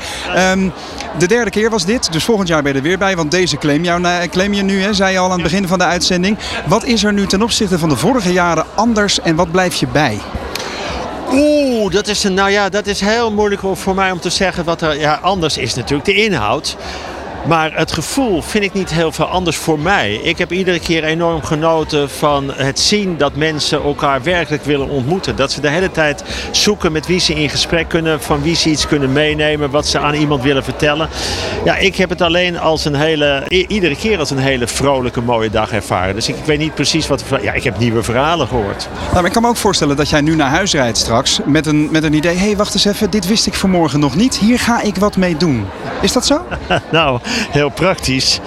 [0.51, 0.73] Um,
[1.17, 3.15] de derde keer was dit, dus volgend jaar ben je er weer bij.
[3.15, 5.77] Want deze claim, jou, claim je nu, hè, zei je al aan het begin van
[5.77, 6.37] de uitzending.
[6.65, 9.87] Wat is er nu ten opzichte van de vorige jaren anders en wat blijf je
[9.87, 10.19] bij?
[11.31, 14.63] Oeh, dat is, een, nou ja, dat is heel moeilijk voor mij om te zeggen
[14.63, 16.05] wat er ja, anders is natuurlijk.
[16.05, 16.77] De inhoud.
[17.47, 20.13] Maar het gevoel vind ik niet heel veel anders voor mij.
[20.13, 25.35] Ik heb iedere keer enorm genoten van het zien dat mensen elkaar werkelijk willen ontmoeten.
[25.35, 28.69] Dat ze de hele tijd zoeken met wie ze in gesprek kunnen, van wie ze
[28.69, 31.09] iets kunnen meenemen, wat ze aan iemand willen vertellen.
[31.63, 35.49] Ja, ik heb het alleen als een hele, iedere keer als een hele vrolijke, mooie
[35.49, 36.15] dag ervaren.
[36.15, 37.23] Dus ik, weet niet precies wat.
[37.41, 38.87] Ja, ik heb nieuwe verhalen gehoord.
[39.01, 41.65] Nou, maar ik kan me ook voorstellen dat jij nu naar huis rijdt straks met
[41.65, 42.35] een, met een idee.
[42.35, 44.37] Hé, hey, wacht eens even, dit wist ik vanmorgen nog niet.
[44.37, 45.65] Hier ga ik wat mee doen.
[46.01, 46.45] Is dat zo?
[46.91, 47.19] nou,
[47.51, 48.39] heel praktisch.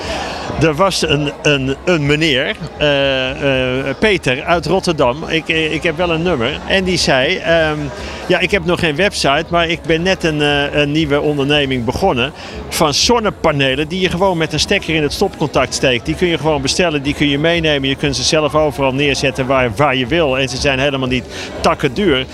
[0.62, 5.24] Er was een, een, een meneer, uh, uh, Peter uit Rotterdam.
[5.28, 6.60] Ik, ik heb wel een nummer.
[6.66, 7.36] En die zei:
[7.70, 7.90] um,
[8.26, 11.84] Ja, ik heb nog geen website, maar ik ben net een, uh, een nieuwe onderneming
[11.84, 12.32] begonnen.
[12.68, 16.06] Van zonnepanelen die je gewoon met een stekker in het stopcontact steekt.
[16.06, 17.88] Die kun je gewoon bestellen, die kun je meenemen.
[17.88, 20.38] Je kunt ze zelf overal neerzetten waar, waar je wil.
[20.38, 21.24] En ze zijn helemaal niet
[21.60, 22.26] takken duur.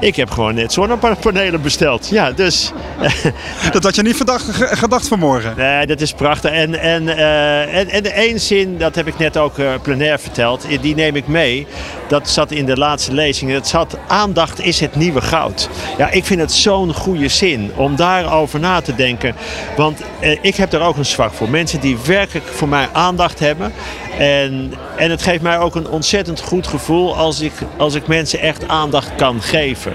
[0.00, 2.08] Ik heb gewoon net zonnepanelen besteld.
[2.10, 2.72] Ja, dus.
[3.72, 4.44] dat had je niet gedacht,
[4.78, 5.54] gedacht vanmorgen?
[5.56, 6.50] Nee, dat het is prachtig.
[6.50, 10.66] En, en, uh, en, en één zin, dat heb ik net ook uh, plenair verteld,
[10.80, 11.66] die neem ik mee.
[12.08, 13.52] Dat zat in de laatste lezing.
[13.52, 15.68] Dat zat, aandacht is het nieuwe goud.
[15.98, 19.34] Ja, ik vind het zo'n goede zin om daarover na te denken.
[19.76, 20.00] Want
[20.42, 21.48] ik heb er ook een zwak voor.
[21.48, 23.72] Mensen die werkelijk voor mij aandacht hebben.
[24.20, 28.40] En, en het geeft mij ook een ontzettend goed gevoel als ik, als ik mensen
[28.40, 29.92] echt aandacht kan geven.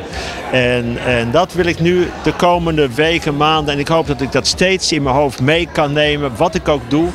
[0.52, 3.74] En, en dat wil ik nu de komende weken, maanden.
[3.74, 6.32] En ik hoop dat ik dat steeds in mijn hoofd mee kan nemen.
[6.38, 7.10] Wat ik ook doe.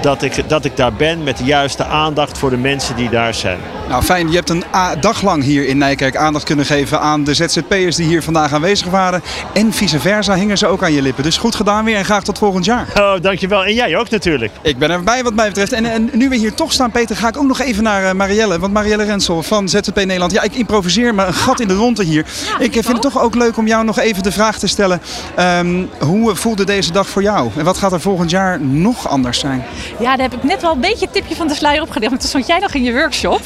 [0.00, 3.34] Dat ik, dat ik daar ben met de juiste aandacht voor de mensen die daar
[3.34, 3.58] zijn.
[3.88, 4.64] Nou fijn, je hebt een
[5.00, 8.86] dag lang hier in Nijkerk aandacht kunnen geven aan de ZZP'ers die hier vandaag aanwezig
[8.86, 9.22] waren.
[9.54, 11.22] En vice versa hingen ze ook aan je lippen.
[11.22, 12.86] Dus goed gedaan weer en graag tot volgend jaar.
[12.94, 13.64] Oh, dankjewel.
[13.64, 14.52] En jij ook natuurlijk.
[14.62, 15.72] Ik ben erbij wat mij betreft.
[15.72, 18.12] En, en nu we hier toch staan, Peter, ga ik ook nog even naar uh,
[18.12, 18.58] Marielle.
[18.58, 20.32] Want Marielle Rensel van ZZP Nederland.
[20.32, 22.26] Ja, ik improviseer maar een gat in de ronde hier.
[22.46, 25.00] Ja, ik vind het toch ook leuk om jou nog even de vraag te stellen.
[25.38, 27.50] Um, hoe voelde deze dag voor jou?
[27.56, 29.64] En wat gaat er volgend jaar nog anders zijn?
[29.98, 32.10] Ja, daar heb ik net wel een beetje het tipje van de sluier opgelegd.
[32.10, 33.40] Want toen stond jij nog in je workshop.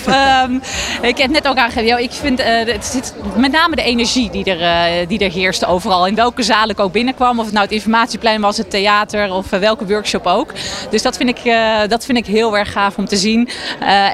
[0.45, 0.63] um,
[1.11, 4.45] ik heb net ook aangegeven, ik vind uh, het zit met name de energie die
[4.45, 4.61] er,
[5.01, 6.07] uh, die er heerste overal.
[6.07, 7.39] In welke zaal ik ook binnenkwam.
[7.39, 10.53] Of het nou het informatieplein was, het theater of uh, welke workshop ook.
[10.91, 11.55] Dus dat vind, ik,
[11.89, 13.49] dat vind ik heel erg gaaf om te zien.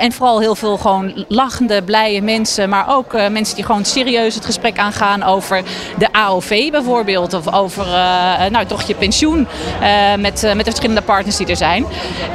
[0.01, 2.69] en vooral heel veel gewoon lachende, blije mensen.
[2.69, 5.63] Maar ook mensen die gewoon serieus het gesprek aangaan over
[5.99, 7.35] de AOV bijvoorbeeld.
[7.35, 7.87] Of over
[8.51, 9.47] nou, toch je pensioen
[10.19, 11.87] met, met de verschillende partners die er zijn.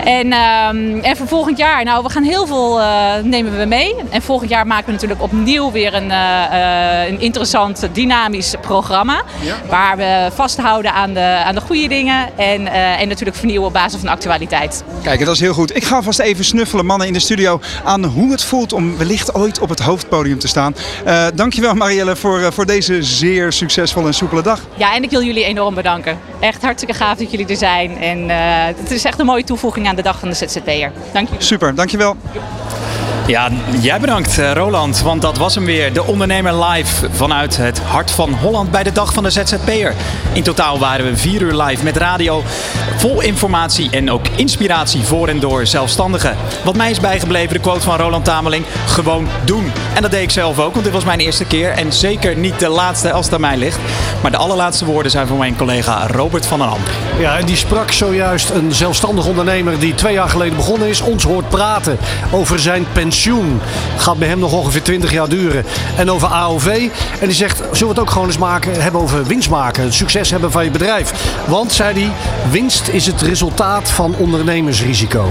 [0.05, 2.79] En, um, en voor volgend jaar, nou we gaan heel veel
[3.23, 3.95] nemen we mee.
[4.09, 6.11] En volgend jaar maken we natuurlijk opnieuw weer een,
[7.09, 9.23] een interessant, dynamisch programma.
[9.41, 9.55] Ja.
[9.69, 13.99] Waar we vasthouden aan de, aan de goede dingen en, en natuurlijk vernieuwen op basis
[13.99, 14.83] van actualiteit.
[15.03, 15.75] Kijk, dat is heel goed.
[15.75, 19.33] Ik ga vast even snuffelen, mannen in de studio, aan hoe het voelt om wellicht
[19.33, 20.75] ooit op het hoofdpodium te staan.
[21.05, 24.61] Uh, dankjewel Marielle voor, voor deze zeer succesvolle en soepele dag.
[24.77, 26.19] Ja, en ik wil jullie enorm bedanken.
[26.39, 27.97] Echt hartstikke gaaf dat jullie er zijn.
[27.97, 28.29] En
[28.77, 30.91] het is echt een mooie toevoeging aan de dag van de ZZP'er.
[31.13, 31.35] Dank je.
[31.37, 32.15] Super, dankjewel.
[33.27, 33.49] Ja,
[33.79, 35.93] jij bedankt Roland, want dat was hem weer.
[35.93, 39.93] De ondernemer live vanuit het hart van Holland bij de dag van de ZZP'er.
[40.33, 42.43] In totaal waren we vier uur live met radio.
[42.97, 46.37] Vol informatie en ook inspiratie voor en door zelfstandigen.
[46.63, 48.65] Wat mij is bijgebleven, de quote van Roland Tameling.
[48.85, 49.71] Gewoon doen.
[49.93, 51.69] En dat deed ik zelf ook, want dit was mijn eerste keer.
[51.71, 53.79] En zeker niet de laatste als het aan mij ligt.
[54.21, 56.81] Maar de allerlaatste woorden zijn van mijn collega Robert van den Ham.
[57.19, 61.01] Ja, en die sprak zojuist een zelfstandig ondernemer die twee jaar geleden begonnen is.
[61.01, 61.97] Ons hoort praten
[62.31, 63.61] over zijn pensioen pensioen.
[63.97, 65.65] Gaat bij hem nog ongeveer 20 jaar duren.
[65.97, 66.89] En over AOV.
[67.19, 69.93] En die zegt, zullen we het ook gewoon eens maken, hebben over winst maken.
[69.93, 71.13] Succes hebben van je bedrijf.
[71.47, 72.11] Want, zei hij,
[72.51, 75.29] winst is het resultaat van ondernemersrisico.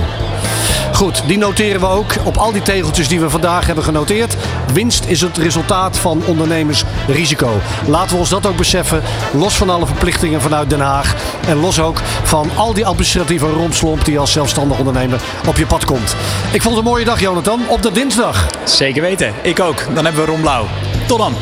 [1.02, 4.36] Goed, die noteren we ook op al die tegeltjes die we vandaag hebben genoteerd.
[4.72, 7.60] Winst is het resultaat van ondernemersrisico.
[7.86, 9.02] Laten we ons dat ook beseffen.
[9.32, 11.14] Los van alle verplichtingen vanuit Den Haag.
[11.46, 15.84] En los ook van al die administratieve romslomp die als zelfstandig ondernemer op je pad
[15.84, 16.16] komt.
[16.52, 17.60] Ik vond het een mooie dag, Jonathan.
[17.68, 18.46] Op de dinsdag.
[18.64, 19.34] Zeker weten.
[19.42, 19.94] Ik ook.
[19.94, 20.66] Dan hebben we Romblauw.
[21.06, 21.34] Tot dan.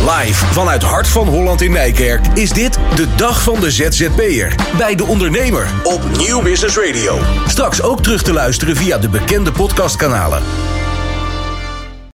[0.00, 4.54] Live vanuit Hart van Holland in Nijkerk is dit de dag van de ZZP'er.
[4.76, 7.18] Bij de ondernemer op Nieuw Business Radio.
[7.46, 10.42] Straks ook terug te luisteren via de bekende podcastkanalen.